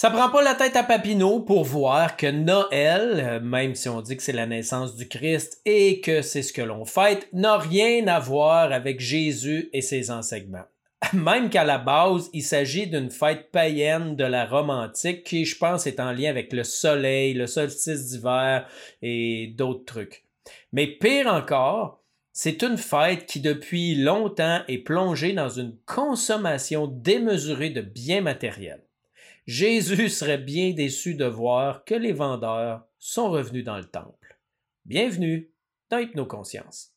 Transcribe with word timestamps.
Ça 0.00 0.08
prend 0.08 0.30
pas 0.30 0.40
la 0.40 0.54
tête 0.54 0.76
à 0.76 0.82
Papineau 0.82 1.40
pour 1.40 1.62
voir 1.62 2.16
que 2.16 2.26
Noël, 2.26 3.22
euh, 3.22 3.38
même 3.38 3.74
si 3.74 3.86
on 3.90 4.00
dit 4.00 4.16
que 4.16 4.22
c'est 4.22 4.32
la 4.32 4.46
naissance 4.46 4.96
du 4.96 5.06
Christ 5.06 5.60
et 5.66 6.00
que 6.00 6.22
c'est 6.22 6.40
ce 6.40 6.54
que 6.54 6.62
l'on 6.62 6.86
fête, 6.86 7.28
n'a 7.34 7.58
rien 7.58 8.06
à 8.06 8.18
voir 8.18 8.72
avec 8.72 8.98
Jésus 8.98 9.68
et 9.74 9.82
ses 9.82 10.10
enseignements. 10.10 10.64
Même 11.12 11.50
qu'à 11.50 11.64
la 11.64 11.76
base, 11.76 12.30
il 12.32 12.42
s'agit 12.42 12.86
d'une 12.86 13.10
fête 13.10 13.50
païenne 13.52 14.16
de 14.16 14.24
la 14.24 14.46
Rome 14.46 14.70
antique 14.70 15.22
qui, 15.22 15.44
je 15.44 15.58
pense, 15.58 15.86
est 15.86 16.00
en 16.00 16.12
lien 16.12 16.30
avec 16.30 16.54
le 16.54 16.64
soleil, 16.64 17.34
le 17.34 17.46
solstice 17.46 18.06
d'hiver 18.06 18.66
et 19.02 19.52
d'autres 19.54 19.84
trucs. 19.84 20.24
Mais 20.72 20.86
pire 20.86 21.26
encore, 21.26 22.02
c'est 22.32 22.62
une 22.62 22.78
fête 22.78 23.26
qui 23.26 23.40
depuis 23.40 23.96
longtemps 23.96 24.62
est 24.66 24.78
plongée 24.78 25.34
dans 25.34 25.50
une 25.50 25.76
consommation 25.84 26.86
démesurée 26.86 27.68
de 27.68 27.82
biens 27.82 28.22
matériels. 28.22 28.80
Jésus 29.50 30.10
serait 30.10 30.38
bien 30.38 30.70
déçu 30.74 31.16
de 31.16 31.24
voir 31.24 31.84
que 31.84 31.96
les 31.96 32.12
vendeurs 32.12 32.86
sont 33.00 33.32
revenus 33.32 33.64
dans 33.64 33.78
le 33.78 33.84
temple. 33.84 34.38
Bienvenue 34.84 35.50
dans 35.90 35.98
Hypnoconscience. 35.98 36.89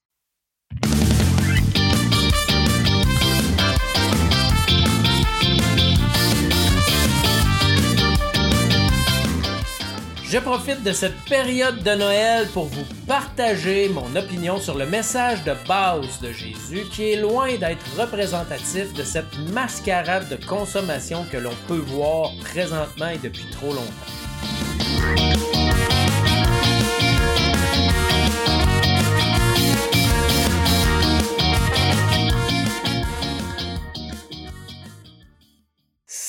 Je 10.34 10.40
profite 10.40 10.82
de 10.82 10.94
cette 10.94 11.16
période 11.26 11.84
de 11.84 11.92
Noël 11.92 12.48
pour 12.55 12.66
vous 12.66 12.86
partager 13.05 13.88
mon 13.90 14.16
opinion 14.16 14.59
sur 14.59 14.76
le 14.76 14.88
message 14.88 15.44
de 15.44 15.54
base 15.68 16.20
de 16.22 16.32
Jésus 16.32 16.86
qui 16.92 17.12
est 17.12 17.22
loin 17.22 17.56
d'être 17.56 17.86
représentatif 18.00 18.92
de 18.96 19.04
cette 19.04 19.38
mascarade 19.52 20.28
de 20.30 20.44
consommation 20.44 21.23
que 21.32 21.38
l'on 21.38 21.54
peut 21.68 21.84
voir 21.86 22.32
présentement 22.40 23.09
et 23.09 23.20
depuis 23.20 23.46
trop 23.52 23.73
longtemps. 23.73 25.52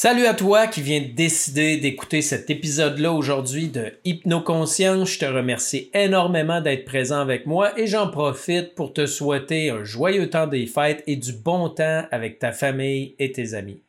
Salut 0.05 0.27
à 0.27 0.35
toi 0.35 0.67
qui 0.67 0.83
viens 0.83 1.01
de 1.01 1.15
décider 1.15 1.79
d'écouter 1.79 2.21
cet 2.21 2.51
épisode-là 2.51 3.11
aujourd'hui 3.11 3.69
de 3.69 3.95
Hypnoconscience. 4.05 5.13
Je 5.13 5.19
te 5.21 5.25
remercie 5.25 5.91
énormément 5.95 6.61
d'être 6.61 6.85
présent 6.85 7.21
avec 7.21 7.47
moi 7.47 7.73
et 7.81 7.87
j'en 7.87 8.11
profite 8.11 8.75
pour 8.75 8.93
te 8.93 9.07
souhaiter 9.07 9.71
un 9.71 9.83
joyeux 9.83 10.29
temps 10.29 10.47
des 10.47 10.67
fêtes 10.67 11.03
et 11.07 11.17
du 11.17 11.33
bon 11.33 11.71
temps 11.71 12.05
avec 12.11 12.39
ta 12.39 12.53
famille 12.53 13.15
et 13.19 13.33
tes 13.33 13.55
amis. 13.55 13.81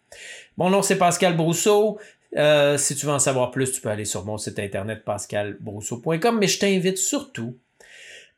Mon 0.56 0.70
nom 0.70 0.82
c'est 0.82 0.98
Pascal 0.98 1.36
Brousseau. 1.36 2.00
Euh, 2.38 2.78
si 2.78 2.96
tu 2.96 3.08
veux 3.08 3.12
en 3.12 3.20
savoir 3.20 3.52
plus, 3.52 3.74
tu 3.74 3.82
peux 3.82 3.90
aller 3.90 4.06
sur 4.06 4.24
mon 4.24 4.38
site 4.38 4.60
internet 4.60 5.04
pascalbrousseau.com, 5.04 6.38
mais 6.40 6.48
je 6.48 6.60
t'invite 6.60 6.98
surtout 6.98 7.58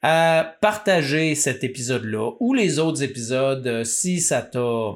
à 0.02 0.58
partager 0.62 1.36
cet 1.36 1.64
épisode-là 1.64 2.32
ou 2.40 2.56
les 2.56 2.80
autres 2.80 3.04
épisodes 3.04 3.68
euh, 3.68 3.84
si 3.84 4.20
ça 4.20 4.42
t'a 4.42 4.96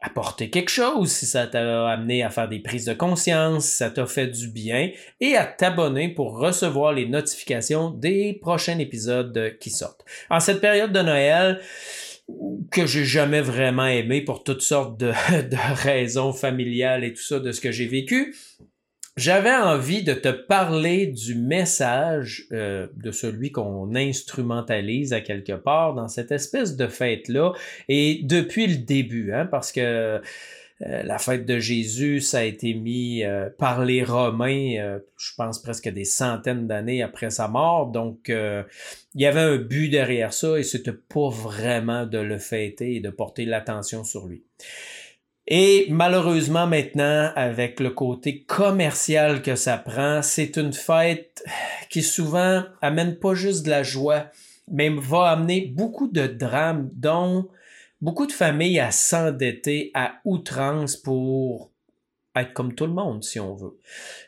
apporter 0.00 0.48
quelque 0.50 0.70
chose, 0.70 1.10
si 1.10 1.26
ça 1.26 1.46
t'a 1.46 1.88
amené 1.88 2.22
à 2.22 2.30
faire 2.30 2.48
des 2.48 2.60
prises 2.60 2.84
de 2.84 2.94
conscience, 2.94 3.64
si 3.64 3.76
ça 3.76 3.90
t'a 3.90 4.06
fait 4.06 4.28
du 4.28 4.48
bien, 4.48 4.90
et 5.20 5.36
à 5.36 5.44
t'abonner 5.44 6.08
pour 6.08 6.38
recevoir 6.38 6.92
les 6.92 7.06
notifications 7.06 7.90
des 7.90 8.38
prochains 8.40 8.78
épisodes 8.78 9.56
qui 9.58 9.70
sortent. 9.70 10.04
En 10.30 10.40
cette 10.40 10.60
période 10.60 10.92
de 10.92 11.00
Noël, 11.00 11.60
que 12.70 12.86
j'ai 12.86 13.04
jamais 13.04 13.40
vraiment 13.40 13.86
aimé 13.86 14.20
pour 14.20 14.44
toutes 14.44 14.60
sortes 14.60 14.98
de, 15.00 15.08
de 15.30 15.82
raisons 15.82 16.32
familiales 16.32 17.04
et 17.04 17.12
tout 17.12 17.22
ça 17.22 17.40
de 17.40 17.52
ce 17.52 17.60
que 17.60 17.72
j'ai 17.72 17.86
vécu, 17.86 18.36
j'avais 19.18 19.54
envie 19.54 20.02
de 20.02 20.14
te 20.14 20.28
parler 20.28 21.06
du 21.06 21.34
message 21.34 22.46
euh, 22.52 22.86
de 22.96 23.10
celui 23.10 23.50
qu'on 23.50 23.94
instrumentalise 23.94 25.12
à 25.12 25.20
quelque 25.20 25.52
part 25.52 25.94
dans 25.94 26.08
cette 26.08 26.30
espèce 26.32 26.76
de 26.76 26.86
fête-là, 26.86 27.52
et 27.88 28.20
depuis 28.22 28.66
le 28.66 28.76
début, 28.76 29.32
hein, 29.32 29.46
parce 29.46 29.72
que 29.72 29.80
euh, 29.80 30.20
la 30.80 31.18
fête 31.18 31.44
de 31.44 31.58
Jésus, 31.58 32.22
a 32.34 32.44
été 32.44 32.74
mis 32.74 33.24
euh, 33.24 33.48
par 33.58 33.84
les 33.84 34.04
Romains, 34.04 34.98
je 35.16 35.30
pense 35.36 35.60
presque 35.60 35.88
des 35.88 36.04
centaines 36.04 36.68
d'années 36.68 37.02
après 37.02 37.30
sa 37.30 37.48
mort, 37.48 37.88
donc 37.90 38.28
il 38.28 39.20
y 39.20 39.26
avait 39.26 39.40
un 39.40 39.56
but 39.56 39.88
derrière 39.88 40.32
ça, 40.32 40.58
et 40.58 40.62
c'était 40.62 40.92
pas 40.92 41.28
vraiment 41.28 42.06
de 42.06 42.18
le 42.18 42.38
fêter 42.38 42.94
et 42.94 43.00
de 43.00 43.10
porter 43.10 43.44
l'attention 43.44 44.04
sur 44.04 44.28
lui. 44.28 44.44
Et 45.50 45.86
malheureusement 45.88 46.66
maintenant, 46.66 47.32
avec 47.34 47.80
le 47.80 47.88
côté 47.88 48.42
commercial 48.42 49.40
que 49.40 49.56
ça 49.56 49.78
prend, 49.78 50.20
c'est 50.20 50.58
une 50.58 50.74
fête 50.74 51.42
qui 51.88 52.02
souvent 52.02 52.64
amène 52.82 53.18
pas 53.18 53.32
juste 53.32 53.64
de 53.64 53.70
la 53.70 53.82
joie, 53.82 54.26
mais 54.70 54.90
va 54.90 55.30
amener 55.30 55.72
beaucoup 55.74 56.06
de 56.06 56.26
drames, 56.26 56.90
dont 56.92 57.48
beaucoup 58.02 58.26
de 58.26 58.32
familles 58.32 58.78
à 58.78 58.90
s'endetter 58.90 59.90
à 59.94 60.16
outrance 60.26 60.98
pour 60.98 61.70
être 62.36 62.52
comme 62.52 62.74
tout 62.74 62.86
le 62.86 62.92
monde, 62.92 63.24
si 63.24 63.40
on 63.40 63.54
veut. 63.54 63.78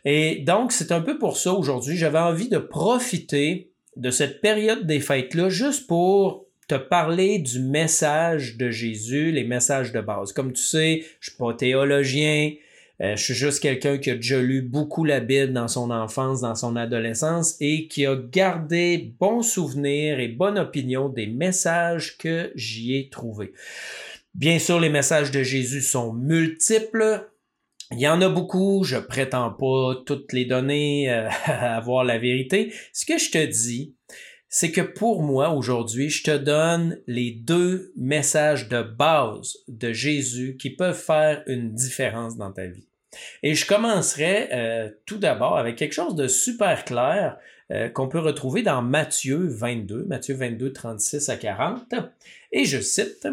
Et 0.07 0.37
donc, 0.37 0.73
c'est 0.73 0.91
un 0.91 1.03
peu 1.03 1.19
pour 1.19 1.37
ça 1.37 1.53
aujourd'hui, 1.53 1.99
j'avais 1.99 2.19
envie 2.19 2.49
de 2.49 2.57
profiter 2.57 3.71
de 3.97 4.11
cette 4.11 4.41
période 4.41 4.87
des 4.87 5.01
fêtes-là 5.01 5.51
juste 5.51 5.87
pour 5.87 6.47
te 6.71 6.77
parler 6.77 7.41
du 7.41 7.59
message 7.59 8.57
de 8.57 8.71
Jésus, 8.71 9.33
les 9.33 9.43
messages 9.43 9.91
de 9.91 10.01
base. 10.01 10.33
Comme 10.33 10.53
tu 10.53 10.63
sais, 10.63 11.05
je 11.19 11.31
suis 11.31 11.37
pas 11.37 11.53
théologien, 11.53 12.53
euh, 13.01 13.17
je 13.17 13.25
suis 13.25 13.35
juste 13.35 13.59
quelqu'un 13.61 13.99
qui 13.99 14.09
a 14.09 14.15
déjà 14.15 14.41
lu 14.41 14.63
beaucoup 14.63 15.05
la 15.05 15.19
Bible 15.19 15.53
dans 15.53 15.67
son 15.67 15.91
enfance, 15.91 16.43
dans 16.43 16.55
son 16.55 16.77
adolescence 16.77 17.57
et 17.59 17.89
qui 17.89 18.07
a 18.07 18.15
gardé 18.15 19.13
bons 19.19 19.43
souvenirs 19.43 20.21
et 20.21 20.29
bonne 20.29 20.61
opinion 20.61 21.09
des 21.09 21.27
messages 21.27 22.17
que 22.19 22.53
j'y 22.55 22.95
ai 22.95 23.09
trouvés. 23.09 23.53
Bien 24.35 24.61
sûr, 24.61 24.79
les 24.79 24.91
messages 24.91 25.33
de 25.33 25.43
Jésus 25.43 25.81
sont 25.81 26.13
multiples. 26.13 27.29
Il 27.91 27.99
y 27.99 28.07
en 28.07 28.23
a 28.23 28.29
beaucoup, 28.29 28.85
je 28.85 28.97
prétends 28.97 29.51
pas 29.51 30.01
toutes 30.07 30.33
les 30.33 30.45
donner, 30.45 31.11
euh, 31.11 31.29
avoir 31.47 32.05
la 32.05 32.19
vérité. 32.19 32.73
Ce 32.93 33.05
que 33.05 33.19
je 33.19 33.33
te 33.33 33.45
dis, 33.45 33.97
c'est 34.53 34.73
que 34.73 34.81
pour 34.81 35.23
moi, 35.23 35.51
aujourd'hui, 35.51 36.11
je 36.11 36.25
te 36.25 36.37
donne 36.37 36.99
les 37.07 37.31
deux 37.31 37.93
messages 37.97 38.69
de 38.69 38.83
base 38.83 39.57
de 39.69 39.93
Jésus 39.93 40.57
qui 40.59 40.71
peuvent 40.71 40.99
faire 40.99 41.45
une 41.47 41.73
différence 41.73 42.37
dans 42.37 42.51
ta 42.51 42.67
vie. 42.67 42.89
Et 43.45 43.55
je 43.55 43.65
commencerai 43.65 44.49
euh, 44.53 44.91
tout 45.07 45.19
d'abord 45.19 45.57
avec 45.57 45.77
quelque 45.77 45.95
chose 45.95 46.17
de 46.17 46.27
super 46.27 46.85
clair 46.85 47.39
euh, 47.71 47.89
qu'on 47.89 48.09
peut 48.09 48.19
retrouver 48.19 48.63
dans 48.63 48.83
Matthieu 48.83 49.39
22, 49.39 50.05
Matthieu 50.05 50.35
22, 50.35 50.73
36 50.73 51.29
à 51.29 51.37
40. 51.37 51.95
Et 52.51 52.65
je 52.65 52.81
cite, 52.81 53.29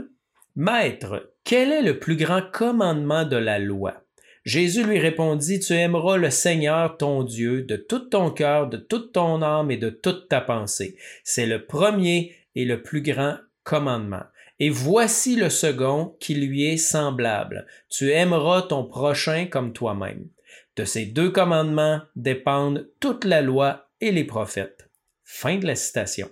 Maître, 0.55 1.31
quel 1.43 1.71
est 1.71 1.81
le 1.81 1.97
plus 1.97 2.15
grand 2.15 2.43
commandement 2.51 3.25
de 3.25 3.37
la 3.37 3.57
loi? 3.57 4.03
Jésus 4.47 4.85
lui 4.85 4.97
répondit, 4.97 5.59
Tu 5.59 5.73
aimeras 5.73 6.15
le 6.15 6.29
Seigneur 6.29 6.95
ton 6.95 7.23
Dieu 7.23 7.63
de 7.63 7.75
tout 7.75 7.99
ton 7.99 8.31
cœur, 8.31 8.69
de 8.69 8.77
toute 8.77 9.11
ton 9.11 9.41
âme 9.41 9.71
et 9.71 9.75
de 9.75 9.89
toute 9.89 10.29
ta 10.29 10.39
pensée. 10.39 10.95
C'est 11.25 11.45
le 11.45 11.65
premier 11.65 12.33
et 12.55 12.63
le 12.63 12.81
plus 12.81 13.01
grand 13.01 13.35
commandement. 13.63 14.23
Et 14.61 14.69
voici 14.69 15.35
le 15.35 15.49
second 15.49 16.15
qui 16.21 16.33
lui 16.33 16.63
est 16.63 16.77
semblable. 16.77 17.67
Tu 17.89 18.11
aimeras 18.11 18.61
ton 18.61 18.85
prochain 18.85 19.47
comme 19.47 19.73
toi-même. 19.73 20.29
De 20.77 20.85
ces 20.85 21.05
deux 21.05 21.29
commandements 21.29 21.99
dépendent 22.15 22.87
toute 23.01 23.25
la 23.25 23.41
loi 23.41 23.89
et 23.99 24.13
les 24.13 24.23
prophètes. 24.23 24.89
Fin 25.25 25.57
de 25.57 25.67
la 25.67 25.75
citation. 25.75 26.29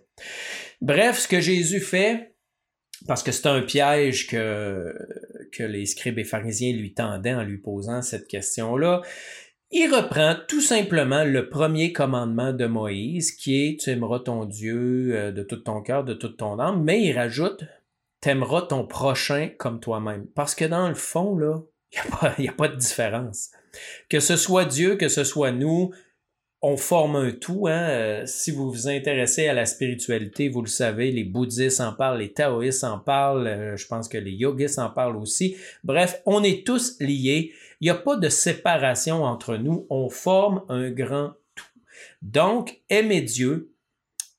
Bref, 0.79 1.19
ce 1.19 1.27
que 1.27 1.41
Jésus 1.41 1.81
fait, 1.81 2.33
parce 3.07 3.23
que 3.23 3.33
c'est 3.33 3.47
un 3.47 3.61
piège 3.61 4.27
que, 4.27 4.95
que 5.51 5.63
les 5.63 5.85
scribes 5.85 6.19
et 6.19 6.23
pharisiens 6.23 6.73
lui 6.73 6.93
tendaient 6.93 7.33
en 7.33 7.43
lui 7.43 7.57
posant 7.57 8.01
cette 8.01 8.27
question-là. 8.27 9.01
Il 9.71 9.93
reprend 9.93 10.35
tout 10.47 10.61
simplement 10.61 11.23
le 11.23 11.49
premier 11.49 11.91
commandement 11.91 12.53
de 12.53 12.65
Moïse, 12.65 13.31
qui 13.31 13.65
est 13.65 13.79
Tu 13.79 13.89
aimeras 13.89 14.19
ton 14.19 14.45
Dieu 14.45 15.15
euh, 15.15 15.31
de 15.31 15.43
tout 15.43 15.57
ton 15.57 15.81
cœur, 15.81 16.03
de 16.03 16.13
toute 16.13 16.37
ton 16.37 16.59
âme, 16.59 16.83
mais 16.83 17.03
il 17.03 17.13
rajoute 17.13 17.63
T'aimeras 18.21 18.63
ton 18.63 18.87
prochain 18.87 19.49
comme 19.59 19.79
toi-même. 19.79 20.25
Parce 20.33 20.55
que 20.55 20.65
dans 20.65 20.87
le 20.87 20.95
fond, 20.95 21.37
là, 21.37 21.61
il 21.93 21.99
n'y 22.39 22.47
a, 22.47 22.51
a, 22.51 22.55
pas 22.55 22.67
de 22.67 22.75
différence. 22.75 23.51
Que 24.09 24.19
ce 24.19 24.35
soit 24.35 24.65
Dieu, 24.65 24.95
que 24.95 25.09
ce 25.09 25.23
soit 25.23 25.51
nous, 25.51 25.91
on 26.67 26.77
forme 26.77 27.15
un 27.15 27.31
tout. 27.31 27.67
Hein? 27.67 27.89
Euh, 27.89 28.23
si 28.25 28.49
vous 28.49 28.71
vous 28.71 28.87
intéressez 28.87 29.47
à 29.47 29.53
la 29.53 29.67
spiritualité, 29.67 30.49
vous 30.49 30.63
le 30.63 30.67
savez, 30.67 31.11
les 31.11 31.23
bouddhistes 31.23 31.79
en 31.79 31.93
parlent, 31.93 32.17
les 32.17 32.33
taoïstes 32.33 32.83
en 32.83 32.97
parlent, 32.97 33.45
euh, 33.45 33.77
je 33.77 33.85
pense 33.85 34.07
que 34.07 34.17
les 34.17 34.31
yogis 34.31 34.79
en 34.79 34.89
parlent 34.89 35.17
aussi. 35.17 35.55
Bref, 35.83 36.23
on 36.25 36.43
est 36.43 36.65
tous 36.65 36.99
liés. 36.99 37.51
Il 37.81 37.85
n'y 37.85 37.91
a 37.91 37.95
pas 37.95 38.15
de 38.15 38.29
séparation 38.29 39.23
entre 39.23 39.57
nous. 39.57 39.85
On 39.91 40.09
forme 40.09 40.63
un 40.67 40.89
grand 40.89 41.33
tout. 41.53 41.65
Donc, 42.23 42.81
aimer 42.89 43.21
Dieu 43.21 43.71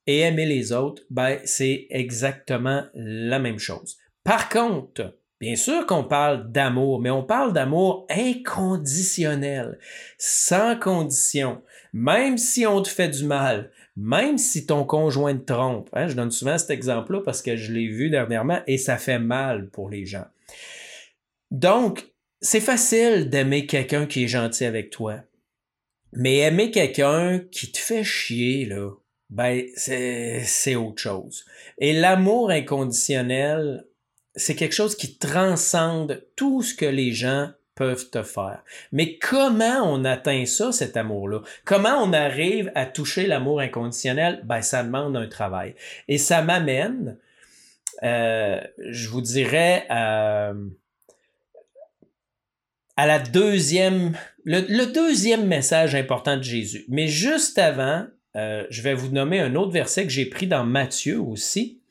et 0.09 0.21
aimer 0.21 0.47
les 0.47 0.73
autres, 0.73 1.05
ben, 1.11 1.39
c'est 1.45 1.87
exactement 1.91 2.87
la 2.95 3.39
même 3.39 3.61
chose. 3.61 3.99
Par 4.25 4.49
contre, 4.49 5.17
Bien 5.41 5.57
sûr 5.57 5.85
qu'on 5.87 6.05
parle 6.05 6.51
d'amour, 6.51 7.01
mais 7.01 7.11
on 7.11 7.23
parle 7.23 7.53
d'amour 7.53 8.07
inconditionnel, 8.09 9.79
sans 10.17 10.79
condition. 10.79 11.63
Même 11.93 12.39
si 12.39 12.67
on 12.67 12.81
te 12.81 12.89
fait 12.89 13.09
du 13.09 13.25
mal, 13.25 13.71
même 13.97 14.39
si 14.39 14.67
ton 14.67 14.85
conjoint 14.85 15.37
te 15.37 15.53
trompe. 15.53 15.89
Hein, 15.93 16.09
je 16.09 16.15
donne 16.15 16.31
souvent 16.31 16.59
cet 16.59 16.71
exemple-là 16.71 17.21
parce 17.25 17.43
que 17.43 17.57
je 17.57 17.73
l'ai 17.73 17.89
vu 17.89 18.11
dernièrement 18.11 18.61
et 18.67 18.79
ça 18.79 18.97
fait 18.97 19.19
mal 19.19 19.69
pour 19.69 19.89
les 19.89 20.07
gens. 20.07 20.27
Donc, 21.51 22.07
c'est 22.41 22.61
facile 22.61 23.31
d'aimer 23.31 23.67
quelqu'un 23.67 24.07
qui 24.07 24.25
est 24.25 24.29
gentil 24.29 24.65
avec 24.65 24.91
toi. 24.91 25.21
Mais 26.13 26.39
aimer 26.39 26.71
quelqu'un 26.71 27.41
qui 27.51 27.73
te 27.73 27.79
fait 27.79 28.05
chier, 28.05 28.65
là, 28.65 28.91
ben, 29.31 29.65
c'est 29.77 30.77
autre 30.77 31.03
chose. 31.03 31.45
Et 31.79 31.93
l'amour 31.93 32.51
inconditionnel, 32.51 33.87
c'est 34.37 34.55
quelque 34.55 34.75
chose 34.75 34.95
qui 34.95 35.17
transcende 35.17 36.23
tout 36.37 36.63
ce 36.63 36.75
que 36.75 36.87
les 36.87 37.13
gens 37.13 37.51
peuvent 37.75 38.11
te 38.11 38.23
faire. 38.23 38.63
Mais 38.91 39.19
comment 39.19 39.83
on 39.85 40.05
atteint 40.05 40.47
ça, 40.47 40.73
cet 40.73 40.97
amour-là? 40.97 41.43
Comment 41.65 42.03
on 42.03 42.13
arrive 42.13 42.73
à 42.75 42.87
toucher 42.87 43.27
l'amour 43.27 43.61
inconditionnel? 43.61 44.41
Ben, 44.45 44.63
ça 44.63 44.83
demande 44.83 45.17
un 45.17 45.29
travail. 45.29 45.75
Et 46.09 46.19
ça 46.19 46.43
m'amène, 46.43 47.19
euh, 48.03 48.61
je 48.89 49.09
vous 49.09 49.21
dirais, 49.21 49.87
à, 49.91 50.55
la 52.97 53.19
deuxième, 53.19 54.17
le, 54.45 54.87
deuxième 54.87 55.47
message 55.47 55.95
important 55.95 56.39
de 56.39 56.43
Jésus. 56.43 56.87
Mais 56.89 57.09
juste 57.09 57.59
avant, 57.59 58.07
euh, 58.37 58.65
je 58.71 58.81
vais 58.81 58.95
vous 58.95 59.11
nommer 59.11 59.39
un 59.39 59.55
autre 59.55 59.73
verset 59.73 60.05
que 60.05 60.13
j'ai 60.13 60.27
pris 60.27 60.47
dans 60.47 60.65
Matthieu 60.65 61.21
aussi. 61.21 61.83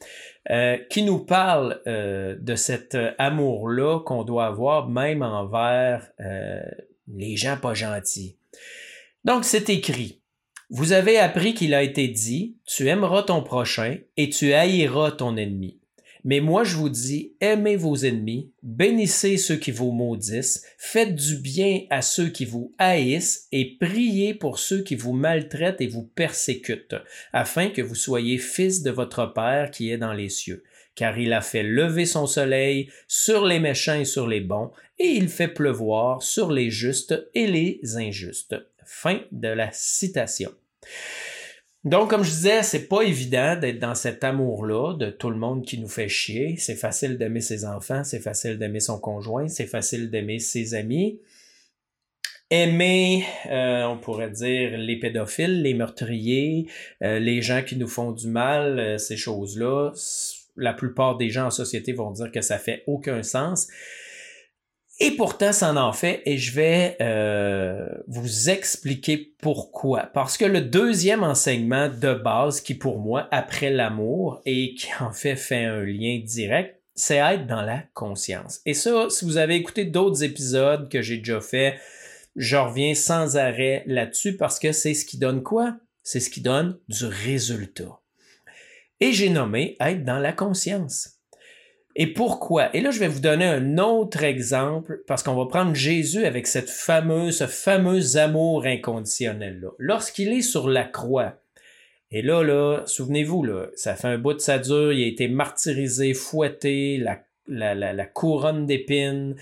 Euh, 0.51 0.77
qui 0.91 1.01
nous 1.01 1.17
parle 1.17 1.81
euh, 1.87 2.35
de 2.39 2.53
cet 2.53 2.95
amour-là 3.17 4.01
qu'on 4.01 4.23
doit 4.23 4.45
avoir 4.45 4.87
même 4.87 5.23
envers 5.23 6.07
euh, 6.19 6.61
les 7.07 7.35
gens 7.35 7.57
pas 7.57 7.73
gentils. 7.73 8.37
Donc 9.23 9.43
c'est 9.43 9.71
écrit. 9.71 10.21
Vous 10.69 10.91
avez 10.91 11.17
appris 11.17 11.55
qu'il 11.55 11.73
a 11.73 11.81
été 11.81 12.07
dit, 12.07 12.57
tu 12.67 12.87
aimeras 12.89 13.23
ton 13.23 13.41
prochain 13.41 13.97
et 14.17 14.29
tu 14.29 14.53
haïras 14.53 15.11
ton 15.11 15.35
ennemi. 15.35 15.79
Mais 16.27 16.39
moi, 16.39 16.63
je 16.63 16.75
vous 16.75 16.89
dis, 16.89 17.35
aimez 17.39 17.75
vos 17.75 17.97
ennemis, 17.97 18.51
bénissez 18.63 19.37
ceux 19.37 19.57
qui 19.57 19.69
vous 19.69 19.91
maudissent, 19.91 20.65
faites 20.79 21.13
du 21.13 21.37
bien 21.37 21.81
à 21.91 22.01
ceux 22.01 22.29
qui 22.29 22.45
vous 22.45 22.73
haïssent 22.79 23.47
et 23.51 23.77
priez 23.79 24.33
pour 24.33 24.57
ceux 24.57 24.81
qui 24.81 24.95
vous 24.95 25.13
maltraitent 25.13 25.81
et 25.81 25.87
vous 25.87 26.01
persécutent, 26.01 26.95
afin 27.31 27.69
que 27.69 27.83
vous 27.83 27.93
soyez 27.93 28.39
fils 28.39 28.81
de 28.81 28.89
votre 28.89 29.33
Père 29.33 29.69
qui 29.69 29.91
est 29.91 29.99
dans 29.99 30.13
les 30.13 30.29
cieux. 30.29 30.63
Car 30.95 31.19
il 31.19 31.31
a 31.31 31.41
fait 31.41 31.61
lever 31.61 32.07
son 32.07 32.25
soleil 32.25 32.89
sur 33.07 33.45
les 33.45 33.59
méchants 33.59 33.99
et 33.99 34.05
sur 34.05 34.27
les 34.27 34.41
bons, 34.41 34.71
et 34.97 35.09
il 35.09 35.29
fait 35.29 35.47
pleuvoir 35.47 36.23
sur 36.23 36.51
les 36.51 36.71
justes 36.71 37.29
et 37.35 37.45
les 37.45 37.81
injustes. 37.97 38.55
Fin 38.83 39.21
de 39.31 39.49
la 39.49 39.69
citation. 39.71 40.51
Donc, 41.85 42.09
comme 42.09 42.23
je 42.23 42.31
disais, 42.31 42.63
c'est 42.63 42.87
pas 42.87 43.03
évident 43.03 43.55
d'être 43.55 43.77
dans 43.77 43.93
cet 43.93 44.23
amour-là 44.23 44.95
de 44.95 45.11
tout 45.11 45.29
le 45.29 45.37
monde 45.37 45.63
qui 45.63 45.79
nous 45.79 45.87
fait 45.87 46.09
chier. 46.09 46.55
C'est 46.57 46.75
facile 46.75 47.19
d'aimer 47.19 47.41
ses 47.41 47.63
enfants, 47.63 48.03
c'est 48.03 48.19
facile 48.19 48.57
d'aimer 48.57 48.79
son 48.79 48.99
conjoint, 48.99 49.47
c'est 49.47 49.67
facile 49.67 50.09
d'aimer 50.09 50.39
ses 50.39 50.73
amis. 50.73 51.21
Aimer, 52.49 53.23
euh, 53.51 53.83
on 53.83 53.99
pourrait 53.99 54.31
dire, 54.31 54.79
les 54.79 54.99
pédophiles, 54.99 55.61
les 55.61 55.75
meurtriers, 55.75 56.67
euh, 57.03 57.19
les 57.19 57.43
gens 57.43 57.61
qui 57.61 57.75
nous 57.75 57.87
font 57.87 58.11
du 58.11 58.27
mal, 58.29 58.79
euh, 58.79 58.97
ces 58.97 59.17
choses-là. 59.17 59.91
La 60.55 60.73
plupart 60.73 61.17
des 61.17 61.29
gens 61.29 61.47
en 61.47 61.51
société 61.51 61.93
vont 61.93 62.09
dire 62.09 62.31
que 62.31 62.41
ça 62.41 62.57
fait 62.57 62.83
aucun 62.87 63.21
sens. 63.21 63.67
Et 64.99 65.11
pourtant, 65.11 65.51
ça 65.51 65.75
en 65.75 65.91
fait, 65.91 66.21
et 66.25 66.37
je 66.37 66.53
vais 66.53 66.95
euh, 67.01 67.85
vous 68.07 68.49
expliquer 68.49 69.33
pourquoi. 69.41 70.03
Parce 70.13 70.37
que 70.37 70.45
le 70.45 70.61
deuxième 70.61 71.23
enseignement 71.23 71.89
de 71.89 72.13
base, 72.13 72.61
qui 72.61 72.75
pour 72.75 72.99
moi, 72.99 73.27
après 73.31 73.71
l'amour, 73.71 74.41
et 74.45 74.73
qui 74.75 74.87
en 75.01 75.11
fait 75.11 75.35
fait 75.35 75.65
un 75.65 75.83
lien 75.83 76.21
direct, 76.23 76.79
c'est 76.93 77.17
être 77.17 77.45
dans 77.45 77.61
la 77.61 77.83
conscience. 77.93 78.61
Et 78.65 78.73
ça, 78.73 79.09
si 79.09 79.25
vous 79.25 79.35
avez 79.35 79.55
écouté 79.55 79.83
d'autres 79.83 80.23
épisodes 80.23 80.89
que 80.89 81.01
j'ai 81.01 81.17
déjà 81.17 81.41
fait, 81.41 81.77
je 82.37 82.55
reviens 82.55 82.95
sans 82.95 83.35
arrêt 83.35 83.83
là-dessus 83.85 84.37
parce 84.37 84.59
que 84.59 84.71
c'est 84.71 84.93
ce 84.93 85.05
qui 85.05 85.17
donne 85.17 85.43
quoi? 85.43 85.75
C'est 86.03 86.21
ce 86.21 86.29
qui 86.29 86.41
donne 86.41 86.79
du 86.87 87.05
résultat. 87.05 87.99
Et 89.01 89.11
j'ai 89.11 89.29
nommé 89.29 89.75
être 89.81 90.05
dans 90.05 90.19
la 90.19 90.31
conscience. 90.31 91.14
Et 91.97 92.07
pourquoi? 92.07 92.75
Et 92.75 92.81
là, 92.81 92.91
je 92.91 92.99
vais 92.99 93.07
vous 93.07 93.21
donner 93.21 93.45
un 93.45 93.77
autre 93.77 94.23
exemple 94.23 95.01
parce 95.07 95.23
qu'on 95.23 95.35
va 95.35 95.45
prendre 95.45 95.73
Jésus 95.73 96.25
avec 96.25 96.45
cette 96.45 96.69
fameuse, 96.69 97.37
ce 97.37 97.47
fameux 97.47 98.17
amour 98.17 98.65
inconditionnel-là. 98.65 99.69
Lorsqu'il 99.79 100.33
est 100.33 100.41
sur 100.41 100.67
la 100.67 100.83
croix, 100.83 101.39
et 102.11 102.21
là, 102.21 102.43
là, 102.43 102.83
souvenez-vous, 102.85 103.43
là, 103.43 103.67
ça 103.75 103.95
fait 103.95 104.09
un 104.09 104.17
bout 104.17 104.33
de 104.33 104.39
sa 104.39 104.59
dure, 104.59 104.91
il 104.91 105.03
a 105.03 105.07
été 105.07 105.27
martyrisé, 105.27 106.13
fouetté, 106.13 107.01
la, 107.47 108.05
couronne 108.05 108.65
d'épines, 108.65 109.35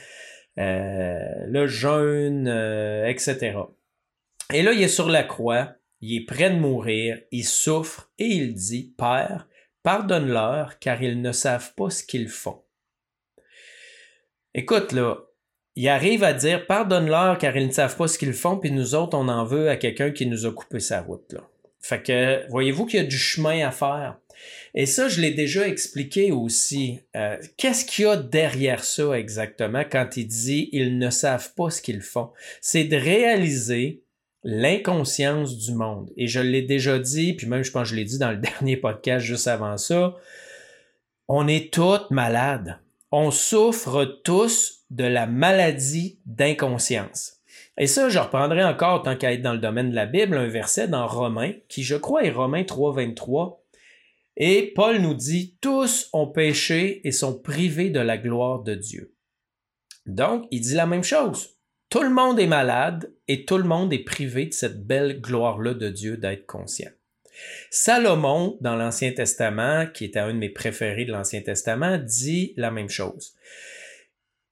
euh, 0.59 1.19
le 1.47 1.67
jeûne, 1.67 2.47
euh, 2.47 3.07
etc. 3.07 3.57
Et 4.53 4.61
là, 4.61 4.73
il 4.73 4.81
est 4.81 4.87
sur 4.87 5.09
la 5.09 5.23
croix, 5.23 5.73
il 6.01 6.15
est 6.17 6.25
prêt 6.25 6.51
de 6.51 6.57
mourir, 6.57 7.19
il 7.31 7.45
souffre 7.45 8.11
et 8.19 8.27
il 8.27 8.53
dit, 8.53 8.93
Père, 8.97 9.47
Pardonne-leur, 9.83 10.79
car 10.79 11.03
ils 11.03 11.21
ne 11.21 11.31
savent 11.31 11.73
pas 11.75 11.89
ce 11.89 12.03
qu'ils 12.03 12.29
font. 12.29 12.61
Écoute, 14.55 14.91
là, 14.91 15.17
il 15.75 15.89
arrive 15.89 16.23
à 16.23 16.33
dire 16.33 16.67
pardonne-leur 16.67 17.37
car 17.37 17.57
ils 17.57 17.67
ne 17.67 17.71
savent 17.71 17.97
pas 17.97 18.07
ce 18.07 18.17
qu'ils 18.17 18.33
font, 18.33 18.57
puis 18.57 18.71
nous 18.71 18.95
autres, 18.95 19.17
on 19.17 19.27
en 19.27 19.43
veut 19.43 19.69
à 19.69 19.75
quelqu'un 19.75 20.11
qui 20.11 20.25
nous 20.25 20.45
a 20.45 20.51
coupé 20.51 20.79
sa 20.79 21.01
route. 21.01 21.33
Là. 21.33 21.41
Fait 21.79 22.01
que 22.01 22.49
voyez-vous 22.49 22.85
qu'il 22.85 23.01
y 23.01 23.03
a 23.03 23.07
du 23.07 23.17
chemin 23.17 23.67
à 23.67 23.71
faire? 23.71 24.17
Et 24.73 24.85
ça, 24.85 25.09
je 25.09 25.21
l'ai 25.21 25.31
déjà 25.31 25.67
expliqué 25.67 26.31
aussi. 26.31 27.01
Euh, 27.15 27.37
qu'est-ce 27.57 27.85
qu'il 27.85 28.05
y 28.05 28.07
a 28.07 28.15
derrière 28.15 28.83
ça 28.83 29.13
exactement 29.13 29.83
quand 29.89 30.17
il 30.17 30.27
dit 30.27 30.69
ils 30.71 30.97
ne 30.97 31.09
savent 31.09 31.53
pas 31.55 31.69
ce 31.69 31.81
qu'ils 31.81 32.01
font? 32.01 32.31
C'est 32.61 32.85
de 32.85 32.95
réaliser 32.95 34.02
l'inconscience 34.43 35.57
du 35.57 35.73
monde. 35.73 36.11
Et 36.17 36.27
je 36.27 36.39
l'ai 36.39 36.61
déjà 36.61 36.99
dit, 36.99 37.33
puis 37.33 37.47
même 37.47 37.63
je 37.63 37.71
pense 37.71 37.83
que 37.83 37.89
je 37.89 37.95
l'ai 37.95 38.05
dit 38.05 38.19
dans 38.19 38.31
le 38.31 38.37
dernier 38.59 38.77
podcast 38.77 39.25
juste 39.25 39.47
avant 39.47 39.77
ça, 39.77 40.15
on 41.27 41.47
est 41.47 41.73
tous 41.73 42.01
malades. 42.09 42.79
On 43.11 43.31
souffre 43.31 44.05
tous 44.23 44.85
de 44.89 45.03
la 45.05 45.27
maladie 45.27 46.19
d'inconscience. 46.25 47.39
Et 47.77 47.87
ça, 47.87 48.09
je 48.09 48.19
reprendrai 48.19 48.63
encore, 48.63 49.01
tant 49.01 49.15
qu'à 49.15 49.33
être 49.33 49.41
dans 49.41 49.53
le 49.53 49.59
domaine 49.59 49.89
de 49.89 49.95
la 49.95 50.05
Bible, 50.05 50.37
un 50.37 50.47
verset 50.47 50.87
dans 50.87 51.07
Romains, 51.07 51.53
qui 51.69 51.83
je 51.83 51.95
crois 51.95 52.23
est 52.23 52.29
Romains 52.29 52.63
3, 52.63 52.93
23. 52.93 53.63
Et 54.37 54.73
Paul 54.75 54.99
nous 54.99 55.13
dit, 55.13 55.57
tous 55.61 56.09
ont 56.13 56.27
péché 56.27 57.07
et 57.07 57.11
sont 57.11 57.39
privés 57.39 57.89
de 57.89 57.99
la 57.99 58.17
gloire 58.17 58.61
de 58.61 58.75
Dieu. 58.75 59.15
Donc, 60.05 60.45
il 60.51 60.61
dit 60.61 60.75
la 60.75 60.85
même 60.85 61.03
chose. 61.03 61.55
Tout 61.93 62.01
le 62.01 62.09
monde 62.09 62.39
est 62.39 62.47
malade 62.47 63.13
et 63.27 63.45
tout 63.45 63.59
le 63.59 63.65
monde 63.65 63.93
est 63.93 64.03
privé 64.03 64.47
de 64.47 64.53
cette 64.53 64.83
belle 64.83 65.21
gloire-là 65.21 65.75
de 65.75 65.89
Dieu 65.89 66.17
d'être 66.17 66.47
conscient. 66.47 66.89
Salomon, 67.69 68.57
dans 68.61 68.75
l'Ancien 68.75 69.11
Testament, 69.11 69.85
qui 69.93 70.05
était 70.05 70.17
un 70.17 70.33
de 70.33 70.39
mes 70.39 70.49
préférés 70.49 71.05
de 71.05 71.11
l'Ancien 71.11 71.41
Testament, 71.41 71.99
dit 71.99 72.55
la 72.57 72.71
même 72.71 72.89
chose. 72.89 73.35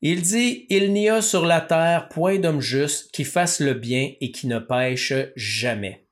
Il 0.03 0.21
dit, 0.21 0.67
Il 0.69 0.93
n'y 0.93 1.09
a 1.09 1.23
sur 1.23 1.47
la 1.47 1.61
terre 1.61 2.09
point 2.09 2.37
d'homme 2.37 2.61
juste 2.61 3.11
qui 3.11 3.23
fasse 3.23 3.59
le 3.59 3.73
bien 3.73 4.11
et 4.21 4.31
qui 4.31 4.45
ne 4.45 4.59
pêche 4.59 5.11
jamais. 5.35 6.05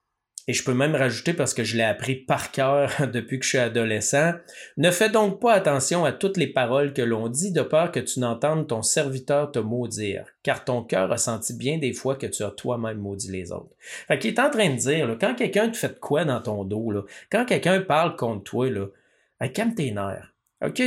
Et 0.49 0.53
je 0.53 0.63
peux 0.63 0.73
même 0.73 0.95
rajouter, 0.95 1.33
parce 1.33 1.53
que 1.53 1.63
je 1.63 1.77
l'ai 1.77 1.83
appris 1.83 2.15
par 2.15 2.49
cœur 2.49 2.91
depuis 3.13 3.37
que 3.37 3.45
je 3.45 3.49
suis 3.49 3.57
adolescent, 3.59 4.33
ne 4.77 4.89
fais 4.89 5.09
donc 5.11 5.39
pas 5.39 5.53
attention 5.53 6.05
à 6.05 6.11
toutes 6.11 6.37
les 6.37 6.47
paroles 6.47 6.91
que 6.91 7.03
l'on 7.03 7.27
dit 7.27 7.51
de 7.51 7.61
peur 7.61 7.91
que 7.91 7.99
tu 7.99 8.19
n'entendes 8.19 8.65
ton 8.65 8.81
serviteur 8.81 9.51
te 9.51 9.59
maudire, 9.59 10.25
car 10.41 10.65
ton 10.65 10.81
cœur 10.81 11.11
a 11.11 11.17
senti 11.17 11.53
bien 11.53 11.77
des 11.77 11.93
fois 11.93 12.15
que 12.15 12.25
tu 12.25 12.41
as 12.41 12.49
toi-même 12.49 12.97
maudit 12.97 13.31
les 13.31 13.51
autres. 13.51 13.75
Fait 14.07 14.17
qu'il 14.17 14.33
est 14.33 14.39
en 14.39 14.49
train 14.49 14.71
de 14.71 14.75
dire, 14.75 15.15
quand 15.21 15.35
quelqu'un 15.35 15.69
te 15.69 15.77
fait 15.77 15.99
quoi 15.99 16.25
dans 16.25 16.41
ton 16.41 16.63
dos, 16.63 17.05
quand 17.31 17.45
quelqu'un 17.45 17.81
parle 17.81 18.15
contre 18.15 18.43
toi, 18.43 18.67
calme 19.53 19.75
tes 19.75 19.91
nerfs. 19.91 20.33
OK? 20.65 20.81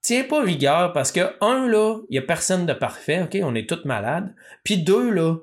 Tiens 0.00 0.24
pas 0.24 0.42
rigueur 0.42 0.92
parce 0.92 1.12
que, 1.12 1.20
un, 1.40 1.68
là, 1.68 2.00
il 2.10 2.16
y 2.16 2.18
a 2.18 2.22
personne 2.22 2.66
de 2.66 2.72
parfait, 2.72 3.22
OK? 3.22 3.38
On 3.44 3.54
est 3.54 3.68
tous 3.68 3.84
malades. 3.84 4.34
Puis 4.64 4.78
deux, 4.78 5.08
là, 5.08 5.36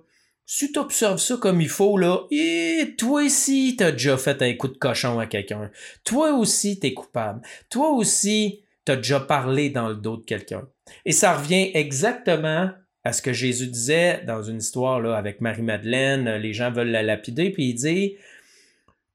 si 0.52 0.72
tu 0.72 0.80
observes 0.80 1.20
ça 1.20 1.38
comme 1.38 1.62
il 1.62 1.70
faut, 1.70 1.96
là, 1.96 2.22
et 2.32 2.96
toi 2.98 3.22
aussi, 3.22 3.76
t'as 3.78 3.92
déjà 3.92 4.18
fait 4.18 4.42
un 4.42 4.56
coup 4.56 4.68
de 4.68 4.80
cochon 4.80 5.20
à 5.20 5.28
quelqu'un. 5.28 5.70
Toi 6.04 6.34
aussi, 6.34 6.80
t'es 6.80 6.96
coupable. 6.96 7.44
Toi 7.70 7.92
aussi, 7.92 8.64
t'as 8.84 8.96
déjà 8.96 9.20
parlé 9.20 9.70
dans 9.70 9.90
le 9.90 9.94
dos 9.94 10.18
de 10.18 10.26
quelqu'un. 10.26 10.68
Et 11.06 11.12
ça 11.12 11.38
revient 11.38 11.70
exactement 11.76 12.72
à 13.04 13.14
ce 13.14 13.22
que 13.22 13.32
Jésus 13.32 13.68
disait 13.68 14.24
dans 14.26 14.42
une 14.42 14.58
histoire 14.58 15.00
là, 15.00 15.18
avec 15.18 15.40
Marie-Madeleine. 15.40 16.38
Les 16.38 16.54
gens 16.54 16.72
veulent 16.72 16.90
la 16.90 17.04
lapider, 17.04 17.52
puis 17.52 17.66
il 17.66 17.76
dit 17.76 18.16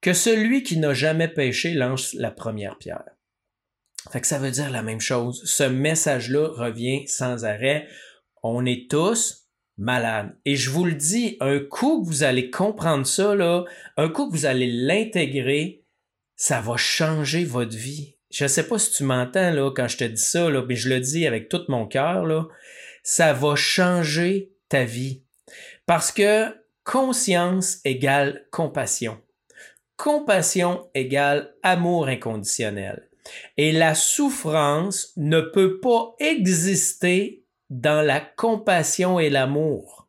que 0.00 0.12
celui 0.12 0.62
qui 0.62 0.76
n'a 0.76 0.94
jamais 0.94 1.26
péché 1.26 1.74
lance 1.74 2.14
la 2.14 2.30
première 2.30 2.78
pierre. 2.78 3.10
Fait 4.12 4.20
que 4.20 4.28
ça 4.28 4.38
veut 4.38 4.52
dire 4.52 4.70
la 4.70 4.84
même 4.84 5.00
chose. 5.00 5.42
Ce 5.44 5.64
message-là 5.64 6.50
revient 6.52 7.08
sans 7.08 7.44
arrêt. 7.44 7.88
On 8.44 8.64
est 8.64 8.88
tous 8.88 9.43
malades. 9.76 10.36
Et 10.44 10.56
je 10.56 10.70
vous 10.70 10.84
le 10.84 10.94
dis, 10.94 11.36
un 11.40 11.58
coup 11.58 12.02
que 12.02 12.06
vous 12.06 12.22
allez 12.22 12.50
comprendre 12.50 13.06
ça, 13.06 13.34
là, 13.34 13.64
un 13.96 14.08
coup 14.08 14.28
que 14.28 14.36
vous 14.36 14.46
allez 14.46 14.70
l'intégrer, 14.70 15.84
ça 16.36 16.60
va 16.60 16.76
changer 16.76 17.44
votre 17.44 17.76
vie. 17.76 18.16
Je 18.30 18.46
sais 18.46 18.66
pas 18.66 18.78
si 18.78 18.90
tu 18.90 19.04
m'entends 19.04 19.52
là 19.52 19.70
quand 19.70 19.86
je 19.86 19.96
te 19.96 20.04
dis 20.04 20.20
ça, 20.20 20.50
là, 20.50 20.64
mais 20.66 20.76
je 20.76 20.88
le 20.88 21.00
dis 21.00 21.26
avec 21.26 21.48
tout 21.48 21.62
mon 21.68 21.86
cœur. 21.86 22.48
Ça 23.02 23.32
va 23.32 23.54
changer 23.54 24.52
ta 24.68 24.84
vie. 24.84 25.22
Parce 25.86 26.10
que 26.10 26.46
conscience 26.82 27.78
égale 27.84 28.46
compassion. 28.50 29.20
Compassion 29.96 30.88
égale 30.94 31.54
amour 31.62 32.08
inconditionnel. 32.08 33.08
Et 33.56 33.72
la 33.72 33.94
souffrance 33.94 35.12
ne 35.16 35.40
peut 35.40 35.78
pas 35.78 36.14
exister 36.18 37.43
dans 37.74 38.02
la 38.02 38.20
compassion 38.20 39.18
et 39.18 39.30
l'amour. 39.30 40.08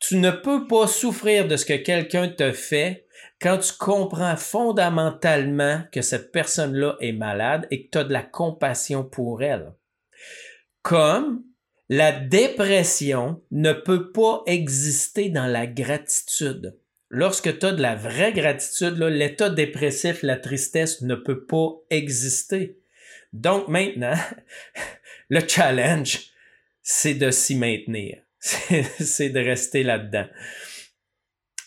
Tu 0.00 0.16
ne 0.16 0.32
peux 0.32 0.66
pas 0.66 0.88
souffrir 0.88 1.46
de 1.46 1.56
ce 1.56 1.64
que 1.64 1.76
quelqu'un 1.76 2.28
te 2.28 2.50
fait 2.50 3.06
quand 3.40 3.58
tu 3.58 3.72
comprends 3.78 4.36
fondamentalement 4.36 5.84
que 5.92 6.02
cette 6.02 6.32
personne-là 6.32 6.96
est 7.00 7.12
malade 7.12 7.68
et 7.70 7.84
que 7.84 7.90
tu 7.92 7.98
as 7.98 8.04
de 8.04 8.12
la 8.12 8.24
compassion 8.24 9.04
pour 9.04 9.42
elle. 9.42 9.72
Comme 10.82 11.44
la 11.88 12.10
dépression 12.10 13.40
ne 13.52 13.72
peut 13.72 14.10
pas 14.10 14.42
exister 14.46 15.28
dans 15.30 15.46
la 15.46 15.68
gratitude. 15.68 16.76
Lorsque 17.08 17.56
tu 17.58 17.66
as 17.66 17.72
de 17.72 17.82
la 17.82 17.94
vraie 17.94 18.32
gratitude, 18.32 18.98
l'état 18.98 19.48
dépressif, 19.48 20.22
la 20.22 20.36
tristesse 20.36 21.02
ne 21.02 21.14
peut 21.14 21.46
pas 21.46 21.70
exister. 21.90 22.78
Donc 23.32 23.68
maintenant, 23.68 24.16
le 25.28 25.40
challenge, 25.46 26.29
c'est 26.82 27.14
de 27.14 27.30
s'y 27.30 27.56
maintenir. 27.56 28.18
c'est 28.40 29.28
de 29.28 29.40
rester 29.40 29.82
là-dedans. 29.82 30.26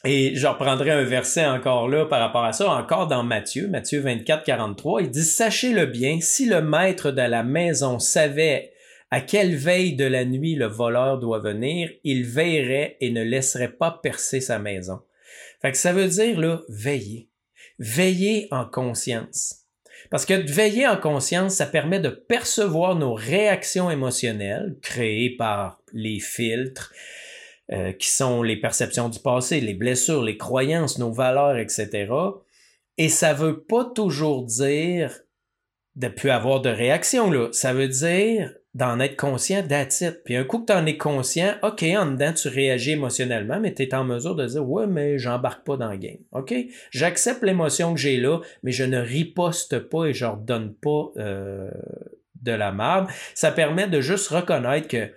Et 0.06 0.36
je 0.36 0.48
reprendrai 0.48 0.92
un 0.92 1.04
verset 1.04 1.46
encore 1.46 1.88
là 1.88 2.06
par 2.06 2.20
rapport 2.20 2.44
à 2.44 2.52
ça, 2.52 2.70
encore 2.70 3.08
dans 3.08 3.24
Matthieu, 3.24 3.70
Matthieu 3.70 4.02
24, 4.02 4.44
43, 4.44 5.02
il 5.04 5.10
dit, 5.10 5.24
Sachez-le 5.24 5.86
bien, 5.86 6.20
si 6.20 6.46
le 6.46 6.62
maître 6.62 7.12
de 7.12 7.22
la 7.22 7.44
maison 7.44 8.00
savait 8.00 8.74
à 9.12 9.22
quelle 9.22 9.56
veille 9.56 9.96
de 9.96 10.04
la 10.04 10.26
nuit 10.26 10.56
le 10.56 10.66
voleur 10.66 11.20
doit 11.20 11.40
venir, 11.40 11.90
il 12.04 12.26
veillerait 12.26 12.98
et 13.00 13.12
ne 13.12 13.24
laisserait 13.24 13.72
pas 13.72 14.00
percer 14.04 14.42
sa 14.42 14.60
maison. 14.60 15.00
Fait 15.62 15.72
que 15.72 15.78
ça 15.78 15.94
veut 15.94 16.08
dire, 16.08 16.38
là, 16.38 16.62
veiller. 16.68 17.30
Veiller 17.80 18.48
en 18.52 18.66
conscience. 18.66 19.63
Parce 20.14 20.28
que 20.28 20.36
veiller 20.36 20.86
en 20.86 20.96
conscience, 20.96 21.56
ça 21.56 21.66
permet 21.66 22.00
de 22.00 22.10
percevoir 22.10 22.94
nos 22.96 23.16
réactions 23.16 23.90
émotionnelles 23.90 24.76
créées 24.80 25.36
par 25.36 25.82
les 25.92 26.20
filtres, 26.20 26.94
euh, 27.72 27.94
qui 27.94 28.12
sont 28.12 28.44
les 28.44 28.58
perceptions 28.58 29.10
du 29.10 29.18
passé, 29.18 29.60
les 29.60 29.74
blessures, 29.74 30.22
les 30.22 30.38
croyances, 30.38 31.00
nos 31.00 31.12
valeurs, 31.12 31.58
etc. 31.58 32.12
Et 33.00 33.10
ça 33.10 33.34
veut 33.34 33.64
pas 33.64 33.86
toujours 33.86 34.44
dire 34.44 35.20
de 35.96 36.10
plus 36.10 36.30
avoir 36.30 36.62
de 36.62 36.70
réaction, 36.70 37.32
là. 37.32 37.50
Ça 37.52 37.74
veut 37.74 37.88
dire 37.88 38.54
d'en 38.74 39.00
être 39.00 39.16
conscient 39.16 39.62
d'attitude. 39.62 40.22
Puis 40.26 40.36
un 40.36 40.44
coup 40.44 40.60
que 40.60 40.66
tu 40.66 40.74
en 40.74 40.86
es 40.86 40.98
conscient, 40.98 41.54
OK, 41.62 41.84
en 41.84 42.08
dedans, 42.08 42.34
tu 42.34 42.48
réagis 42.48 42.92
émotionnellement, 42.92 43.60
mais 43.60 43.74
tu 43.74 43.84
es 43.84 43.94
en 43.94 44.04
mesure 44.04 44.36
de 44.36 44.46
dire 44.48 44.68
Ouais, 44.68 44.88
mais 44.88 45.20
j'embarque 45.20 45.64
pas 45.64 45.78
dans 45.78 45.92
le 45.92 45.98
game. 45.98 46.18
OK? 46.32 46.54
J'accepte 46.92 47.44
l'émotion 47.44 47.94
que 47.94 48.00
j'ai 48.00 48.18
là, 48.18 48.40
mais 48.64 48.72
je 48.72 48.84
ne 48.84 49.00
riposte 49.00 49.78
pas 49.80 50.06
et 50.06 50.14
je 50.14 50.26
redonne 50.26 50.74
pas 50.74 51.12
euh, 51.18 51.70
de 52.42 52.52
la 52.52 52.72
merde. 52.72 53.08
Ça 53.36 53.52
permet 53.52 53.88
de 53.88 54.02
juste 54.02 54.30
reconnaître 54.30 54.88
que 54.88 55.12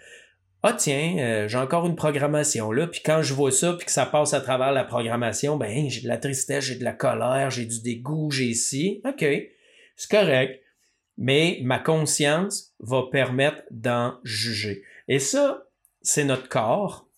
ah 0.62 0.74
tiens, 0.76 1.16
euh, 1.18 1.48
j'ai 1.48 1.58
encore 1.58 1.86
une 1.86 1.94
programmation 1.94 2.72
là, 2.72 2.88
puis 2.88 3.00
quand 3.04 3.22
je 3.22 3.32
vois 3.32 3.52
ça, 3.52 3.74
puis 3.74 3.86
que 3.86 3.92
ça 3.92 4.04
passe 4.04 4.34
à 4.34 4.40
travers 4.40 4.72
la 4.72 4.82
programmation, 4.82 5.56
ben 5.56 5.88
j'ai 5.88 6.00
de 6.00 6.08
la 6.08 6.16
tristesse, 6.16 6.64
j'ai 6.64 6.74
de 6.74 6.82
la 6.82 6.92
colère, 6.92 7.50
j'ai 7.50 7.66
du 7.66 7.80
dégoût, 7.80 8.30
j'ai 8.32 8.46
ici. 8.46 9.00
OK, 9.04 9.24
c'est 9.96 10.10
correct 10.10 10.60
mais 11.18 11.60
ma 11.62 11.78
conscience 11.78 12.74
va 12.86 13.04
permettre 13.10 13.62
d'en 13.70 14.18
juger. 14.22 14.82
Et 15.08 15.18
ça, 15.18 15.66
c'est 16.02 16.24
notre 16.24 16.48
corps, 16.48 17.08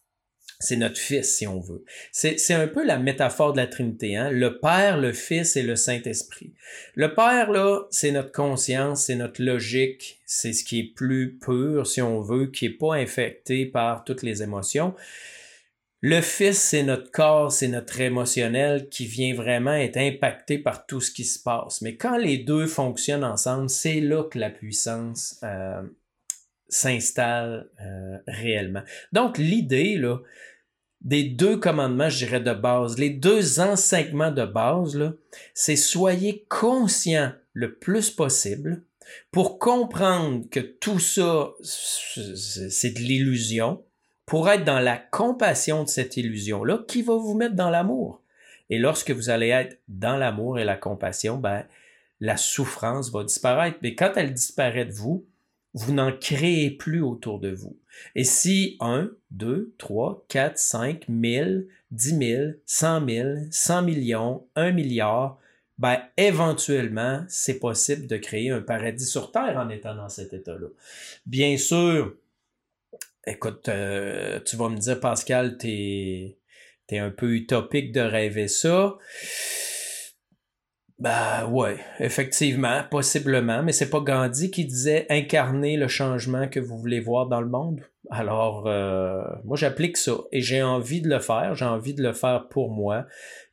c'est 0.60 0.76
notre 0.76 0.98
Fils, 0.98 1.36
si 1.36 1.46
on 1.46 1.60
veut. 1.60 1.84
C'est 2.10 2.54
un 2.54 2.66
peu 2.66 2.84
la 2.84 2.98
métaphore 2.98 3.52
de 3.52 3.58
la 3.58 3.66
Trinité, 3.66 4.16
hein? 4.16 4.30
le 4.30 4.58
Père, 4.58 4.98
le 4.98 5.12
Fils 5.12 5.56
et 5.56 5.62
le 5.62 5.76
Saint-Esprit. 5.76 6.52
Le 6.94 7.14
Père, 7.14 7.52
là, 7.52 7.82
c'est 7.90 8.10
notre 8.10 8.32
conscience, 8.32 9.04
c'est 9.06 9.14
notre 9.14 9.42
logique, 9.42 10.18
c'est 10.26 10.52
ce 10.52 10.64
qui 10.64 10.80
est 10.80 10.94
plus 10.94 11.38
pur, 11.38 11.86
si 11.86 12.02
on 12.02 12.20
veut, 12.20 12.46
qui 12.46 12.66
est 12.66 12.70
pas 12.70 12.94
infecté 12.94 13.66
par 13.66 14.04
toutes 14.04 14.22
les 14.22 14.42
émotions. 14.42 14.94
Le 16.00 16.20
fils, 16.20 16.58
c'est 16.58 16.84
notre 16.84 17.10
corps, 17.10 17.50
c'est 17.50 17.66
notre 17.66 18.00
émotionnel 18.00 18.88
qui 18.88 19.06
vient 19.06 19.34
vraiment 19.34 19.72
être 19.72 19.96
impacté 19.96 20.58
par 20.58 20.86
tout 20.86 21.00
ce 21.00 21.10
qui 21.10 21.24
se 21.24 21.42
passe. 21.42 21.82
Mais 21.82 21.96
quand 21.96 22.16
les 22.16 22.38
deux 22.38 22.68
fonctionnent 22.68 23.24
ensemble, 23.24 23.68
c'est 23.68 24.00
là 24.00 24.22
que 24.22 24.38
la 24.38 24.50
puissance 24.50 25.40
euh, 25.42 25.82
s'installe 26.68 27.68
euh, 27.80 28.18
réellement. 28.28 28.82
Donc 29.12 29.38
l'idée 29.38 29.96
là, 29.96 30.18
des 31.00 31.24
deux 31.24 31.56
commandements, 31.56 32.08
je 32.08 32.18
dirais 32.24 32.40
de 32.40 32.54
base, 32.54 32.96
les 32.96 33.10
deux 33.10 33.58
enseignements 33.58 34.30
de 34.30 34.44
base, 34.44 35.12
c'est 35.52 35.76
soyez 35.76 36.46
conscient 36.48 37.32
le 37.54 37.74
plus 37.74 38.10
possible 38.10 38.84
pour 39.32 39.58
comprendre 39.58 40.48
que 40.48 40.60
tout 40.60 41.00
ça, 41.00 41.50
c'est 41.62 42.90
de 42.94 43.00
l'illusion 43.00 43.82
pour 44.28 44.50
être 44.50 44.64
dans 44.64 44.78
la 44.78 44.98
compassion 44.98 45.84
de 45.84 45.88
cette 45.88 46.18
illusion-là 46.18 46.84
qui 46.86 47.00
va 47.00 47.16
vous 47.16 47.34
mettre 47.34 47.54
dans 47.54 47.70
l'amour. 47.70 48.22
Et 48.68 48.78
lorsque 48.78 49.10
vous 49.10 49.30
allez 49.30 49.48
être 49.48 49.80
dans 49.88 50.18
l'amour 50.18 50.58
et 50.58 50.64
la 50.64 50.76
compassion, 50.76 51.38
ben, 51.38 51.64
la 52.20 52.36
souffrance 52.36 53.10
va 53.10 53.24
disparaître. 53.24 53.78
Mais 53.82 53.94
quand 53.94 54.12
elle 54.16 54.34
disparaît 54.34 54.84
de 54.84 54.92
vous, 54.92 55.24
vous 55.72 55.94
n'en 55.94 56.12
créez 56.12 56.70
plus 56.70 57.00
autour 57.00 57.40
de 57.40 57.50
vous. 57.50 57.78
Et 58.14 58.24
si 58.24 58.76
1, 58.80 59.10
2, 59.30 59.74
3, 59.78 60.26
4, 60.28 60.58
5, 60.58 61.08
1000, 61.08 61.66
10 61.90 62.18
000, 62.18 62.42
100 62.66 63.08
000, 63.08 63.28
100 63.50 63.82
millions, 63.82 64.46
1 64.56 64.72
milliard, 64.72 65.38
ben, 65.78 66.02
éventuellement, 66.18 67.24
c'est 67.28 67.58
possible 67.58 68.06
de 68.06 68.18
créer 68.18 68.50
un 68.50 68.60
paradis 68.60 69.06
sur 69.06 69.32
Terre 69.32 69.56
en 69.56 69.70
étant 69.70 69.94
dans 69.94 70.10
cet 70.10 70.34
état-là. 70.34 70.66
Bien 71.24 71.56
sûr, 71.56 72.14
Écoute, 73.26 73.68
euh, 73.68 74.40
tu 74.44 74.56
vas 74.56 74.68
me 74.68 74.78
dire, 74.78 75.00
Pascal, 75.00 75.58
t'es 75.58 76.38
es 76.90 76.98
un 76.98 77.10
peu 77.10 77.34
utopique 77.34 77.92
de 77.92 78.00
rêver 78.00 78.48
ça. 78.48 78.96
Ben 80.98 81.46
ouais, 81.46 81.78
effectivement, 82.00 82.82
possiblement, 82.90 83.62
mais 83.62 83.70
c'est 83.70 83.90
pas 83.90 84.00
Gandhi 84.00 84.50
qui 84.50 84.64
disait 84.64 85.06
incarner 85.10 85.76
le 85.76 85.86
changement 85.86 86.48
que 86.48 86.58
vous 86.58 86.76
voulez 86.76 86.98
voir 86.98 87.28
dans 87.28 87.40
le 87.40 87.48
monde. 87.48 87.82
Alors, 88.10 88.66
euh, 88.66 89.22
moi 89.44 89.56
j'applique 89.56 89.96
ça 89.96 90.16
et 90.32 90.40
j'ai 90.40 90.62
envie 90.62 91.00
de 91.00 91.08
le 91.08 91.20
faire, 91.20 91.54
j'ai 91.54 91.66
envie 91.66 91.94
de 91.94 92.02
le 92.02 92.12
faire 92.12 92.48
pour 92.48 92.70
moi 92.70 93.06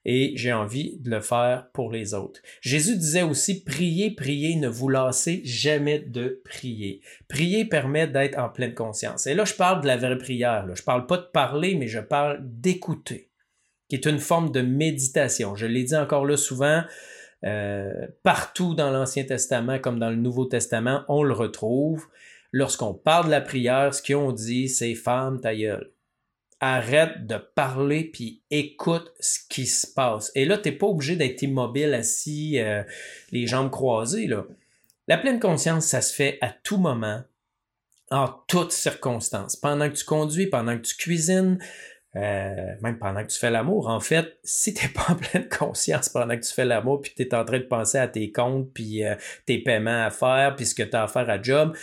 et 0.05 0.33
j'ai 0.35 0.53
envie 0.53 0.97
de 1.00 1.09
le 1.09 1.19
faire 1.19 1.67
pour 1.74 1.91
les 1.91 2.13
autres. 2.13 2.39
Jésus 2.62 2.95
disait 2.95 3.24
aussi, 3.24 3.63
priez, 3.63 4.12
priez, 4.12 4.55
ne 4.55 4.67
vous 4.67 4.88
lassez 4.88 5.41
jamais 5.43 6.00
de 6.00 6.41
prier. 6.45 7.01
Prier 7.27 7.65
permet 7.65 8.07
d'être 8.07 8.38
en 8.38 8.50
pleine 8.50 8.75
conscience. 8.75 9.25
Et 9.25 9.33
là, 9.33 9.45
je 9.45 9.55
parle 9.55 9.81
de 9.81 9.88
la 9.88 9.97
vraie 9.97 10.17
prière. 10.17 10.67
Là. 10.67 10.75
Je 10.75 10.83
parle 10.83 11.07
pas 11.07 11.17
de 11.17 11.27
parler, 11.33 11.75
mais 11.75 11.88
je 11.88 12.00
parle 12.00 12.39
d'écouter, 12.43 13.31
qui 13.89 13.95
est 13.95 14.05
une 14.05 14.19
forme 14.19 14.51
de 14.51 14.62
méditation. 14.62 15.55
Je 15.55 15.65
l'ai 15.65 15.83
dit 15.83 15.95
encore 15.95 16.25
là 16.25 16.38
souvent, 16.38 16.83
euh, 17.43 18.07
partout 18.21 18.75
dans 18.75 18.91
l'Ancien 18.91 19.24
Testament 19.24 19.79
comme 19.79 20.00
dans 20.00 20.09
le 20.12 20.15
Nouveau 20.15 20.45
Testament, 20.45 21.03
on 21.07 21.24
le 21.24 21.33
retrouve. 21.33 22.05
Lorsqu'on 22.51 22.93
parle 22.93 23.25
de 23.25 23.31
la 23.31 23.41
prière, 23.41 23.93
ce 23.93 24.01
qu'on 24.01 24.31
dit, 24.31 24.69
c'est 24.69 24.93
femme 24.93 25.41
ta 25.41 25.53
arrête 26.74 27.25
de 27.27 27.38
parler 27.38 28.03
puis 28.03 28.43
écoute 28.50 29.13
ce 29.19 29.39
qui 29.50 29.65
se 29.65 29.88
passe. 29.88 30.31
Et 30.36 30.45
là, 30.45 30.57
tu 30.57 30.69
n'es 30.69 30.75
pas 30.75 30.88
obligé 30.88 31.15
d'être 31.15 31.41
immobile, 31.41 31.93
assis, 31.93 32.60
euh, 32.60 32.84
les 33.31 33.48
jambes 33.48 33.72
croisées. 33.72 34.27
Là. 34.27 34.45
La 35.07 35.17
pleine 35.17 35.39
conscience, 35.39 35.86
ça 35.86 36.01
se 36.01 36.13
fait 36.13 36.38
à 36.41 36.50
tout 36.50 36.77
moment, 36.77 37.22
en 38.10 38.27
toutes 38.48 38.72
circonstances. 38.72 39.55
Pendant 39.55 39.89
que 39.89 39.95
tu 39.95 40.05
conduis, 40.05 40.48
pendant 40.48 40.75
que 40.77 40.81
tu 40.81 40.95
cuisines, 40.95 41.60
euh, 42.15 42.74
même 42.81 42.98
pendant 42.98 43.24
que 43.24 43.31
tu 43.31 43.38
fais 43.38 43.51
l'amour. 43.51 43.89
En 43.89 44.00
fait, 44.00 44.38
si 44.43 44.74
tu 44.74 44.86
n'es 44.86 44.91
pas 44.93 45.07
en 45.10 45.15
pleine 45.15 45.50
conscience 45.50 46.10
pendant 46.10 46.36
que 46.36 46.45
tu 46.45 46.53
fais 46.53 46.65
l'amour, 46.65 47.01
puis 47.01 47.13
tu 47.15 47.24
es 47.24 47.36
en 47.36 47.43
train 47.43 47.60
de 47.60 47.65
penser 47.65 47.98
à 47.98 48.07
tes 48.07 48.31
comptes, 48.31 48.72
puis 48.74 49.03
euh, 49.03 49.15
tes 49.45 49.57
paiements 49.57 50.05
à 50.05 50.10
faire, 50.10 50.55
puis 50.55 50.65
ce 50.65 50.74
que 50.74 50.84
tu 50.84 50.95
as 50.95 51.03
à 51.03 51.07
faire 51.07 51.29
à 51.29 51.41
job, 51.41 51.75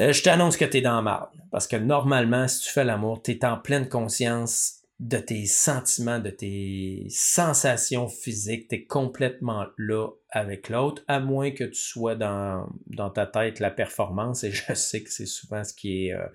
euh, 0.00 0.12
je 0.12 0.22
t'annonce 0.22 0.56
que 0.56 0.64
tu 0.64 0.78
es 0.78 0.80
dans 0.80 1.02
marde. 1.02 1.30
Parce 1.50 1.66
que 1.66 1.76
normalement, 1.76 2.48
si 2.48 2.62
tu 2.62 2.70
fais 2.70 2.84
l'amour, 2.84 3.22
tu 3.22 3.32
es 3.32 3.44
en 3.44 3.56
pleine 3.56 3.88
conscience 3.88 4.80
de 5.00 5.18
tes 5.18 5.46
sentiments, 5.46 6.18
de 6.18 6.30
tes 6.30 7.06
sensations 7.10 8.08
physiques. 8.08 8.68
Tu 8.68 8.76
es 8.76 8.84
complètement 8.84 9.66
là 9.76 10.08
avec 10.30 10.68
l'autre, 10.68 11.02
à 11.08 11.20
moins 11.20 11.50
que 11.50 11.64
tu 11.64 11.80
sois 11.80 12.14
dans, 12.14 12.68
dans 12.86 13.10
ta 13.10 13.26
tête 13.26 13.60
la 13.60 13.70
performance. 13.70 14.44
Et 14.44 14.52
je 14.52 14.62
sais 14.74 15.02
que 15.02 15.10
c'est 15.10 15.26
souvent 15.26 15.64
ce 15.64 15.74
qui 15.74 16.06
est... 16.06 16.14
Euh, 16.14 16.26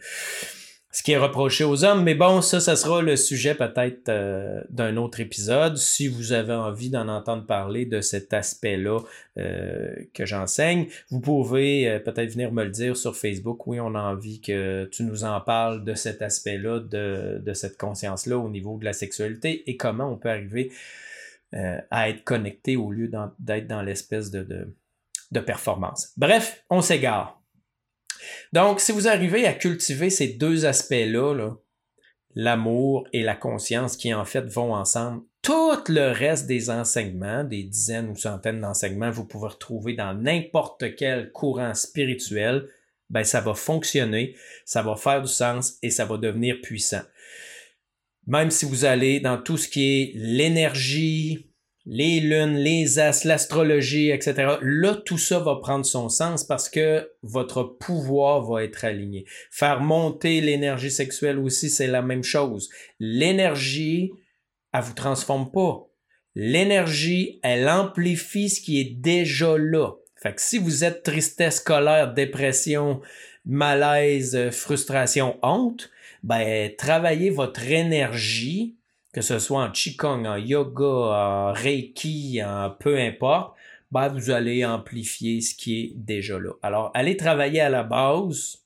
ce 0.92 1.04
qui 1.04 1.12
est 1.12 1.18
reproché 1.18 1.64
aux 1.64 1.86
hommes. 1.86 2.04
Mais 2.04 2.16
bon, 2.16 2.42
ça, 2.42 2.60
ça 2.60 2.76
sera 2.76 3.02
le 3.02 3.16
sujet 3.16 3.54
peut-être 3.54 4.10
euh, 4.10 4.62
d'un 4.70 4.98
autre 4.98 5.20
épisode. 5.20 5.78
Si 5.78 6.08
vous 6.08 6.32
avez 6.32 6.54
envie 6.54 6.90
d'en 6.90 7.08
entendre 7.08 7.46
parler 7.46 7.86
de 7.86 8.02
cet 8.02 8.34
aspect-là 8.34 9.00
euh, 9.38 9.94
que 10.14 10.26
j'enseigne, 10.26 10.88
vous 11.10 11.20
pouvez 11.20 11.88
euh, 11.88 12.00
peut-être 12.00 12.32
venir 12.32 12.52
me 12.52 12.64
le 12.64 12.72
dire 12.72 12.98
sur 12.98 13.16
Facebook. 13.16 13.68
Oui, 13.68 13.80
on 13.80 13.94
a 13.94 14.02
envie 14.02 14.42
que 14.42 14.86
tu 14.92 15.04
nous 15.04 15.24
en 15.24 15.40
parles 15.42 15.84
de 15.86 15.94
cet 15.94 16.22
aspect-là, 16.22 16.80
de, 16.80 17.40
de 17.44 17.54
cette 17.54 17.78
conscience-là 17.78 18.38
au 18.38 18.50
niveau 18.50 18.78
de 18.78 18.86
la 18.86 18.94
sexualité 18.94 19.70
et 19.70 19.78
comment 19.78 20.12
on 20.12 20.18
peut 20.18 20.30
arriver 20.30 20.72
à 21.90 22.10
être 22.10 22.24
connecté 22.24 22.76
au 22.76 22.92
lieu 22.92 23.10
d'être 23.40 23.66
dans 23.66 23.82
l'espèce 23.82 24.30
de, 24.30 24.44
de, 24.44 24.76
de 25.32 25.40
performance. 25.40 26.12
Bref, 26.16 26.64
on 26.70 26.82
s'égare. 26.82 27.39
Donc, 28.54 28.80
si 28.80 28.92
vous 28.92 29.08
arrivez 29.08 29.46
à 29.46 29.54
cultiver 29.54 30.10
ces 30.10 30.28
deux 30.28 30.66
aspects-là, 30.66 31.52
l'amour 32.36 33.08
et 33.14 33.24
la 33.24 33.36
conscience 33.36 33.98
qui 33.98 34.14
en 34.14 34.26
fait 34.26 34.46
vont 34.46 34.74
ensemble, 34.74 35.24
tout 35.42 35.84
le 35.88 36.12
reste 36.12 36.48
des 36.48 36.70
enseignements, 36.70 37.44
des 37.44 37.64
dizaines 37.64 38.10
ou 38.10 38.16
centaines 38.16 38.62
d'enseignements, 38.62 39.12
vous 39.12 39.26
pouvez 39.26 39.48
retrouver 39.48 39.94
dans 39.94 40.14
n'importe 40.14 40.96
quel 40.96 41.32
courant 41.32 41.74
spirituel, 41.74 42.68
ben 43.10 43.24
ça 43.24 43.42
va 43.42 43.54
fonctionner, 43.54 44.36
ça 44.66 44.84
va 44.84 44.96
faire 44.96 45.22
du 45.22 45.28
sens 45.28 45.78
et 45.82 45.90
ça 45.90 46.06
va 46.06 46.18
devenir 46.18 46.62
puissant. 46.62 47.02
Même 48.28 48.52
si 48.52 48.66
vous 48.66 48.86
allez 48.86 49.20
dans 49.20 49.42
tout 49.42 49.58
ce 49.58 49.68
qui 49.68 50.02
est 50.02 50.12
l'énergie, 50.16 51.49
les 51.92 52.20
lunes, 52.20 52.56
les 52.56 53.00
as, 53.00 53.26
l'astrologie, 53.26 54.12
etc. 54.12 54.58
Là, 54.62 54.94
tout 54.94 55.18
ça 55.18 55.40
va 55.40 55.56
prendre 55.56 55.88
son 55.88 56.08
sens 56.08 56.44
parce 56.44 56.70
que 56.70 57.12
votre 57.24 57.64
pouvoir 57.64 58.44
va 58.44 58.64
être 58.64 58.86
aligné. 58.86 59.26
Faire 59.50 59.82
monter 59.82 60.40
l'énergie 60.40 60.92
sexuelle 60.92 61.40
aussi, 61.40 61.72
c'est 61.72 61.88
la 61.88 62.04
même 62.04 62.24
chose. 62.24 62.70
L'énergie, 63.00 64.12
elle 64.72 64.84
vous 64.84 64.94
transforme 64.94 65.50
pas. 65.50 65.88
L'énergie, 66.36 67.40
elle 67.42 67.68
amplifie 67.68 68.52
ce 68.52 68.62
qui 68.62 68.80
est 68.80 68.94
déjà 68.96 69.58
là. 69.58 69.94
Fait 70.16 70.36
que 70.36 70.42
si 70.42 70.60
vous 70.60 70.84
êtes 70.84 71.02
tristesse, 71.02 71.60
colère, 71.60 72.14
dépression, 72.14 73.02
malaise, 73.46 74.52
frustration, 74.52 75.40
honte, 75.42 75.90
ben, 76.22 76.72
travaillez 76.78 77.32
votre 77.32 77.68
énergie 77.68 78.76
que 79.14 79.22
ce 79.22 79.40
soit 79.40 79.64
en 79.64 79.72
Qigong, 79.72 80.26
en 80.26 80.38
yoga, 80.38 80.86
en 80.86 81.54
Reiki, 81.54 82.42
en 82.44 82.70
peu 82.70 82.98
importe, 82.98 83.56
ben 83.92 84.08
vous 84.10 84.30
allez 84.30 84.64
amplifier 84.66 85.42
ce 85.42 85.56
qui 85.56 85.80
est 85.80 85.92
déjà 85.96 86.38
là. 86.38 86.52
Alors, 86.62 86.92
allez 86.94 87.18
travailler 87.18 87.62
à 87.62 87.70
la 87.70 87.84
base, 87.84 88.60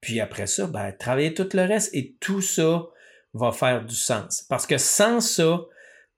puis 0.00 0.20
après 0.20 0.46
ça, 0.46 0.66
ben, 0.66 0.92
travaillez 0.92 1.32
tout 1.32 1.48
le 1.54 1.62
reste 1.62 1.94
et 1.94 2.16
tout 2.18 2.40
ça 2.40 2.86
va 3.34 3.52
faire 3.52 3.84
du 3.84 3.94
sens. 3.94 4.44
Parce 4.48 4.66
que 4.66 4.78
sans 4.78 5.20
ça, 5.20 5.60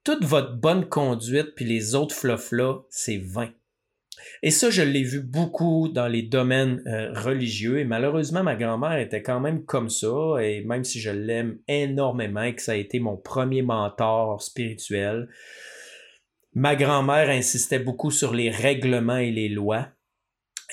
toute 0.03 0.23
votre 0.23 0.53
bonne 0.55 0.87
conduite 0.87 1.53
puis 1.55 1.65
les 1.65 1.95
autres 1.95 2.15
fluffs-là, 2.15 2.79
c'est 2.89 3.17
vain. 3.17 3.51
Et 4.43 4.51
ça, 4.51 4.69
je 4.69 4.81
l'ai 4.81 5.03
vu 5.03 5.21
beaucoup 5.21 5.89
dans 5.89 6.07
les 6.07 6.21
domaines 6.21 6.81
euh, 6.87 7.11
religieux. 7.13 7.79
Et 7.79 7.85
malheureusement, 7.85 8.43
ma 8.43 8.55
grand-mère 8.55 8.97
était 8.97 9.21
quand 9.21 9.39
même 9.39 9.65
comme 9.65 9.89
ça. 9.89 10.37
Et 10.41 10.63
même 10.63 10.83
si 10.83 10.99
je 10.99 11.11
l'aime 11.11 11.59
énormément 11.67 12.43
et 12.43 12.55
que 12.55 12.61
ça 12.61 12.73
a 12.73 12.75
été 12.75 12.99
mon 12.99 13.17
premier 13.17 13.61
mentor 13.61 14.41
spirituel, 14.41 15.29
ma 16.53 16.75
grand-mère 16.75 17.29
insistait 17.29 17.79
beaucoup 17.79 18.11
sur 18.11 18.33
les 18.33 18.49
règlements 18.49 19.17
et 19.17 19.31
les 19.31 19.49
lois 19.49 19.87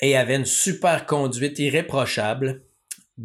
et 0.01 0.17
avait 0.17 0.35
une 0.35 0.45
super 0.45 1.05
conduite 1.05 1.59
irréprochable. 1.59 2.63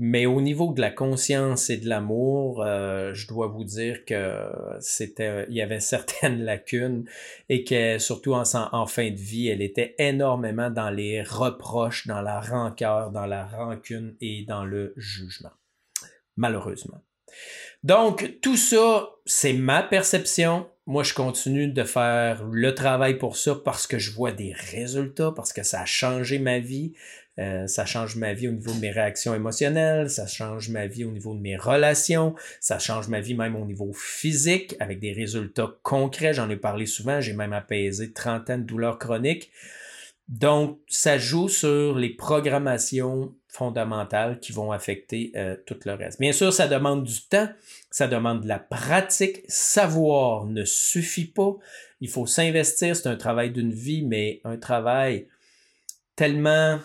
Mais 0.01 0.27
au 0.27 0.41
niveau 0.41 0.73
de 0.73 0.81
la 0.81 0.93
conscience 0.93 1.71
et 1.71 1.77
de 1.77 1.89
l'amour, 1.89 2.63
euh, 2.63 3.13
je 3.15 3.27
dois 3.27 3.49
vous 3.49 3.65
dire 3.65 4.05
que 4.05 4.49
c'était, 4.79 5.45
il 5.49 5.57
y 5.57 5.61
avait 5.61 5.81
certaines 5.95 6.45
lacunes 6.45 7.05
et 7.49 7.65
que 7.65 7.99
surtout 7.99 8.33
en, 8.35 8.45
en, 8.55 8.87
fin 8.87 9.11
de 9.11 9.17
vie, 9.17 9.49
elle 9.49 9.61
était 9.61 9.97
énormément 9.99 10.71
dans 10.71 10.91
les 10.91 11.23
reproches, 11.23 12.07
dans 12.07 12.21
la 12.21 12.41
rancœur, 12.41 13.11
dans 13.11 13.27
la 13.27 13.45
rancune 13.45 14.15
et 14.21 14.45
dans 14.47 14.65
le 14.65 14.95
jugement. 14.97 15.51
Malheureusement. 16.37 17.03
Donc, 17.83 18.39
tout 18.41 18.57
ça, 18.57 19.11
c'est 19.27 19.53
ma 19.53 19.83
perception. 19.83 20.69
Moi, 20.87 21.03
je 21.03 21.15
continue 21.15 21.69
de 21.69 21.83
faire 21.83 22.45
le 22.45 22.75
travail 22.75 23.19
pour 23.19 23.37
ça 23.37 23.57
parce 23.65 23.89
que 23.89 23.99
je 23.99 24.13
vois 24.13 24.33
des 24.33 24.53
résultats, 24.53 25.33
parce 25.33 25.53
que 25.53 25.65
ça 25.65 25.81
a 25.81 25.85
changé 25.87 26.39
ma 26.39 26.61
vie. 26.61 26.95
Euh, 27.39 27.67
ça 27.69 27.87
change 27.87 28.17
ma 28.17 28.33
vie 28.33 28.49
au 28.49 28.53
niveau 28.53 28.73
de 28.73 28.81
mes 28.81 28.91
réactions 28.91 29.35
émotionnelles, 29.35 30.11
ça 30.11 30.27
change 30.27 30.71
ma 30.71 30.87
vie 30.87 31.05
au 31.05 31.13
niveau 31.13 31.35
de 31.35 31.41
mes 31.41 31.57
relations, 31.57 32.35
ça 32.61 32.79
change 32.79 33.09
ma 33.09 33.21
vie 33.21 33.35
même 33.35 33.55
au 33.55 33.65
niveau 33.65 33.93
physique 33.93 34.75
avec 34.81 34.99
des 34.99 35.13
résultats 35.13 35.73
concrets. 35.83 36.35
J'en 36.35 36.51
ai 36.51 36.57
parlé 36.57 36.87
souvent, 36.87 37.21
j'ai 37.21 37.35
même 37.35 37.53
apaisé 37.53 38.13
trentaine 38.13 38.63
de 38.63 38.67
douleurs 38.67 38.99
chroniques. 38.99 39.51
Donc, 40.29 40.81
ça 40.89 41.17
joue 41.17 41.49
sur 41.49 41.97
les 41.97 42.11
programmations 42.11 43.35
fondamentales 43.49 44.41
qui 44.41 44.53
vont 44.53 44.73
affecter 44.73 45.33
euh, 45.37 45.57
tout 45.65 45.79
le 45.87 45.95
reste. 45.95 46.21
Bien 46.21 46.33
sûr, 46.33 46.53
ça 46.53 46.69
demande 46.69 47.05
du 47.05 47.23
temps, 47.23 47.49
ça 47.91 48.09
demande 48.09 48.43
de 48.43 48.49
la 48.49 48.59
pratique. 48.59 49.41
Savoir 49.49 50.45
ne 50.45 50.65
suffit 50.65 51.25
pas. 51.25 51.57
Il 52.03 52.11
faut 52.11 52.27
s'investir, 52.27 52.95
c'est 52.95 53.09
un 53.09 53.17
travail 53.17 53.51
d'une 53.53 53.73
vie, 53.73 54.05
mais 54.05 54.43
un 54.45 54.59
travail 54.59 55.29
tellement 56.15 56.79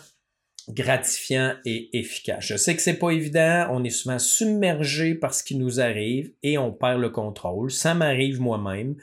gratifiant 0.70 1.54
et 1.66 1.98
efficace. 1.98 2.46
Je 2.46 2.56
sais 2.56 2.76
que 2.76 2.82
c'est 2.82 2.98
pas 3.00 3.12
évident, 3.12 3.68
on 3.72 3.84
est 3.84 3.90
souvent 3.90 4.20
submergé 4.20 5.16
par 5.16 5.34
ce 5.34 5.44
qui 5.44 5.56
nous 5.56 5.80
arrive 5.80 6.32
et 6.44 6.58
on 6.58 6.72
perd 6.72 7.02
le 7.02 7.10
contrôle. 7.10 7.72
Ça 7.72 7.94
m'arrive 7.94 8.40
moi-même. 8.42 8.96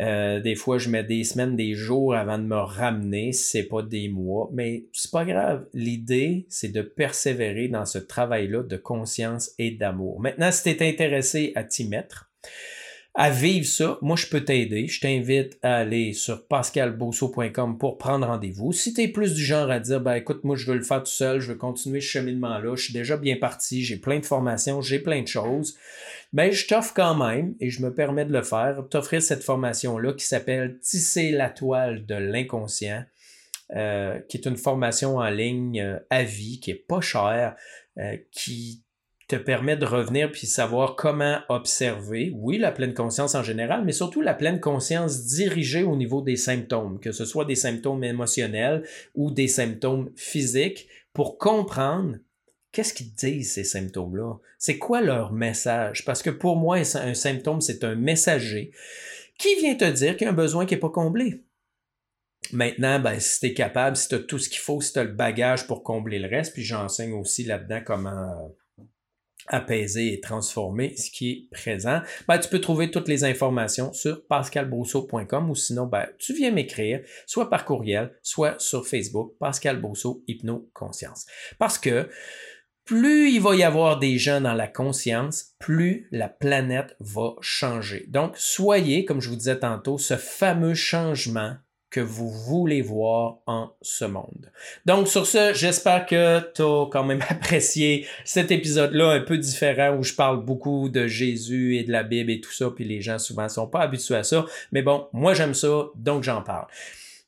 Euh, 0.00 0.40
des 0.40 0.54
fois, 0.54 0.78
je 0.78 0.88
mets 0.88 1.04
des 1.04 1.22
semaines, 1.22 1.54
des 1.54 1.74
jours 1.74 2.14
avant 2.14 2.38
de 2.38 2.44
me 2.44 2.56
ramener, 2.56 3.32
c'est 3.32 3.64
pas 3.64 3.82
des 3.82 4.08
mois, 4.08 4.48
mais 4.52 4.86
c'est 4.92 5.10
pas 5.10 5.24
grave. 5.24 5.66
L'idée, 5.74 6.46
c'est 6.48 6.72
de 6.72 6.80
persévérer 6.80 7.68
dans 7.68 7.84
ce 7.84 7.98
travail-là 7.98 8.62
de 8.62 8.76
conscience 8.76 9.50
et 9.58 9.72
d'amour. 9.72 10.20
Maintenant, 10.20 10.50
si 10.50 10.62
tu 10.62 10.70
es 10.70 10.88
intéressé 10.88 11.52
à 11.56 11.64
t'y 11.64 11.86
mettre, 11.88 12.30
à 13.14 13.30
vivre 13.30 13.66
ça, 13.66 13.98
moi 14.00 14.16
je 14.16 14.26
peux 14.26 14.42
t'aider. 14.42 14.86
Je 14.88 15.00
t'invite 15.00 15.58
à 15.62 15.76
aller 15.76 16.14
sur 16.14 16.46
pascalbosso.com 16.46 17.76
pour 17.78 17.98
prendre 17.98 18.26
rendez-vous. 18.26 18.72
Si 18.72 18.94
tu 18.94 19.02
es 19.02 19.08
plus 19.08 19.34
du 19.34 19.44
genre 19.44 19.70
à 19.70 19.80
dire 19.80 20.00
ben 20.00 20.14
écoute, 20.14 20.44
moi 20.44 20.56
je 20.56 20.66
veux 20.66 20.76
le 20.76 20.82
faire 20.82 21.02
tout 21.02 21.10
seul, 21.10 21.40
je 21.40 21.52
veux 21.52 21.58
continuer 21.58 22.00
ce 22.00 22.08
cheminement-là, 22.08 22.74
je 22.74 22.84
suis 22.84 22.94
déjà 22.94 23.16
bien 23.16 23.36
parti, 23.36 23.84
j'ai 23.84 23.96
plein 23.98 24.18
de 24.18 24.24
formations, 24.24 24.80
j'ai 24.80 24.98
plein 24.98 25.20
de 25.20 25.28
choses, 25.28 25.76
ben 26.32 26.50
je 26.50 26.66
t'offre 26.66 26.94
quand 26.94 27.14
même, 27.14 27.54
et 27.60 27.68
je 27.68 27.82
me 27.82 27.92
permets 27.94 28.24
de 28.24 28.32
le 28.32 28.42
faire, 28.42 28.82
t'offrir 28.88 29.20
cette 29.22 29.42
formation-là 29.42 30.14
qui 30.14 30.24
s'appelle 30.24 30.78
Tisser 30.80 31.32
la 31.32 31.50
toile 31.50 32.06
de 32.06 32.14
l'inconscient. 32.14 33.04
Euh, 33.74 34.18
qui 34.28 34.36
est 34.36 34.46
une 34.46 34.58
formation 34.58 35.16
en 35.16 35.30
ligne 35.30 35.80
euh, 35.80 35.98
à 36.10 36.24
vie, 36.24 36.60
qui 36.60 36.72
est 36.72 36.86
pas 36.86 37.00
chère, 37.00 37.56
euh, 37.96 38.18
qui 38.30 38.81
te 39.32 39.36
permet 39.36 39.78
de 39.78 39.86
revenir 39.86 40.30
puis 40.30 40.46
savoir 40.46 40.94
comment 40.94 41.38
observer, 41.48 42.32
oui, 42.34 42.58
la 42.58 42.70
pleine 42.70 42.92
conscience 42.92 43.34
en 43.34 43.42
général, 43.42 43.82
mais 43.82 43.92
surtout 43.92 44.20
la 44.20 44.34
pleine 44.34 44.60
conscience 44.60 45.24
dirigée 45.24 45.84
au 45.84 45.96
niveau 45.96 46.20
des 46.20 46.36
symptômes, 46.36 47.00
que 47.00 47.12
ce 47.12 47.24
soit 47.24 47.46
des 47.46 47.54
symptômes 47.54 48.04
émotionnels 48.04 48.86
ou 49.14 49.30
des 49.30 49.48
symptômes 49.48 50.10
physiques, 50.16 50.86
pour 51.14 51.38
comprendre 51.38 52.18
qu'est-ce 52.72 52.92
qu'ils 52.92 53.14
disent 53.14 53.54
ces 53.54 53.64
symptômes-là, 53.64 54.34
c'est 54.58 54.76
quoi 54.76 55.00
leur 55.00 55.32
message, 55.32 56.04
parce 56.04 56.22
que 56.22 56.30
pour 56.30 56.56
moi, 56.56 56.76
un 56.94 57.14
symptôme, 57.14 57.62
c'est 57.62 57.84
un 57.84 57.94
messager 57.94 58.70
qui 59.38 59.54
vient 59.56 59.76
te 59.76 59.90
dire 59.90 60.16
qu'il 60.16 60.26
y 60.26 60.28
a 60.28 60.32
un 60.32 60.36
besoin 60.36 60.66
qui 60.66 60.74
n'est 60.74 60.80
pas 60.80 60.90
comblé. 60.90 61.42
Maintenant, 62.52 63.00
ben, 63.00 63.18
si 63.18 63.40
tu 63.40 63.46
es 63.46 63.54
capable, 63.54 63.96
si 63.96 64.08
tu 64.08 64.14
as 64.16 64.18
tout 64.18 64.38
ce 64.38 64.50
qu'il 64.50 64.58
faut, 64.58 64.82
si 64.82 64.92
tu 64.92 64.98
as 64.98 65.04
le 65.04 65.12
bagage 65.12 65.66
pour 65.66 65.82
combler 65.82 66.18
le 66.18 66.28
reste, 66.28 66.52
puis 66.52 66.64
j'enseigne 66.64 67.14
aussi 67.14 67.44
là-dedans 67.44 67.80
comment 67.82 68.54
apaiser 69.48 70.12
et 70.12 70.20
transformer 70.20 70.96
ce 70.96 71.10
qui 71.10 71.30
est 71.30 71.54
présent, 71.54 72.00
ben, 72.28 72.38
tu 72.38 72.48
peux 72.48 72.60
trouver 72.60 72.90
toutes 72.90 73.08
les 73.08 73.24
informations 73.24 73.92
sur 73.92 74.24
pascalbrousseau.com 74.26 75.50
ou 75.50 75.54
sinon, 75.54 75.86
ben, 75.86 76.06
tu 76.18 76.34
viens 76.34 76.50
m'écrire, 76.50 77.00
soit 77.26 77.50
par 77.50 77.64
courriel, 77.64 78.12
soit 78.22 78.60
sur 78.60 78.86
Facebook, 78.86 79.34
Pascal 79.38 79.80
Brousseau, 79.80 80.22
Hypno-Conscience. 80.26 81.26
Parce 81.58 81.78
que 81.78 82.08
plus 82.84 83.30
il 83.30 83.40
va 83.40 83.54
y 83.54 83.62
avoir 83.62 83.98
des 83.98 84.18
gens 84.18 84.40
dans 84.40 84.54
la 84.54 84.66
conscience, 84.66 85.54
plus 85.58 86.08
la 86.10 86.28
planète 86.28 86.96
va 86.98 87.34
changer. 87.40 88.06
Donc, 88.08 88.34
soyez, 88.36 89.04
comme 89.04 89.20
je 89.20 89.28
vous 89.28 89.36
disais 89.36 89.58
tantôt, 89.58 89.98
ce 89.98 90.16
fameux 90.16 90.74
changement 90.74 91.56
que 91.92 92.00
vous 92.00 92.30
voulez 92.30 92.80
voir 92.80 93.36
en 93.46 93.70
ce 93.82 94.06
monde. 94.06 94.50
Donc 94.86 95.08
sur 95.08 95.26
ce, 95.26 95.52
j'espère 95.54 96.06
que 96.06 96.40
tu 96.54 96.62
as 96.62 96.86
quand 96.90 97.04
même 97.04 97.22
apprécié 97.28 98.06
cet 98.24 98.50
épisode-là 98.50 99.10
un 99.10 99.20
peu 99.20 99.36
différent 99.36 99.96
où 99.96 100.02
je 100.02 100.14
parle 100.14 100.42
beaucoup 100.42 100.88
de 100.88 101.06
Jésus 101.06 101.76
et 101.76 101.84
de 101.84 101.92
la 101.92 102.02
Bible 102.02 102.30
et 102.30 102.40
tout 102.40 102.50
ça, 102.50 102.70
puis 102.74 102.84
les 102.84 103.02
gens 103.02 103.18
souvent 103.18 103.48
sont 103.48 103.66
pas 103.66 103.80
habitués 103.80 104.16
à 104.16 104.24
ça. 104.24 104.46
Mais 104.72 104.80
bon, 104.80 105.06
moi 105.12 105.34
j'aime 105.34 105.54
ça, 105.54 105.90
donc 105.94 106.24
j'en 106.24 106.42
parle. 106.42 106.66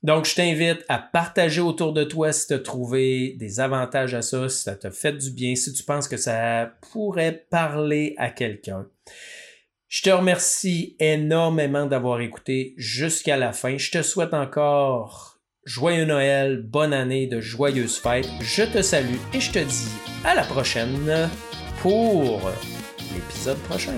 Donc, 0.03 0.27
je 0.27 0.35
t'invite 0.35 0.85
à 0.91 0.99
partager 0.99 1.63
autour 1.63 1.95
de 1.95 2.05
toi 2.05 2.31
si 2.31 2.49
tu 2.49 2.53
as 2.53 2.59
trouvé 2.59 3.37
des 3.39 3.59
avantages 3.59 4.13
à 4.13 4.21
ça, 4.21 4.51
si 4.51 4.63
ça 4.63 4.77
t'a 4.77 4.91
fait 4.91 5.15
du 5.15 5.31
bien, 5.31 5.55
si 5.55 5.73
tu 5.73 5.83
penses 5.83 6.09
que 6.09 6.19
ça 6.19 6.75
pourrait 6.93 7.47
parler 7.49 8.15
à 8.19 8.29
quelqu'un. 8.29 8.87
Je 9.95 10.03
te 10.03 10.11
remercie 10.11 10.97
énormément 10.99 11.87
d'avoir 11.87 12.21
écouté 12.21 12.75
jusqu'à 12.77 13.37
la 13.37 13.53
fin. 13.53 13.79
Je 13.79 13.93
te 13.93 14.03
souhaite 14.03 14.35
encore 14.35 15.39
joyeux 15.65 16.05
Noël, 16.05 16.63
bonne 16.65 16.93
année, 16.93 17.29
de 17.29 17.41
joyeuses 17.41 17.99
fêtes. 17.99 18.29
Je 18.41 18.65
te 18.65 18.83
salue 18.83 19.19
et 19.33 19.39
je 19.39 19.53
te 19.53 19.61
dis 19.61 19.93
à 20.25 20.35
la 20.35 20.43
prochaine 20.43 21.31
pour 21.81 22.41
l'épisode 23.15 23.59
prochain. 23.69 23.95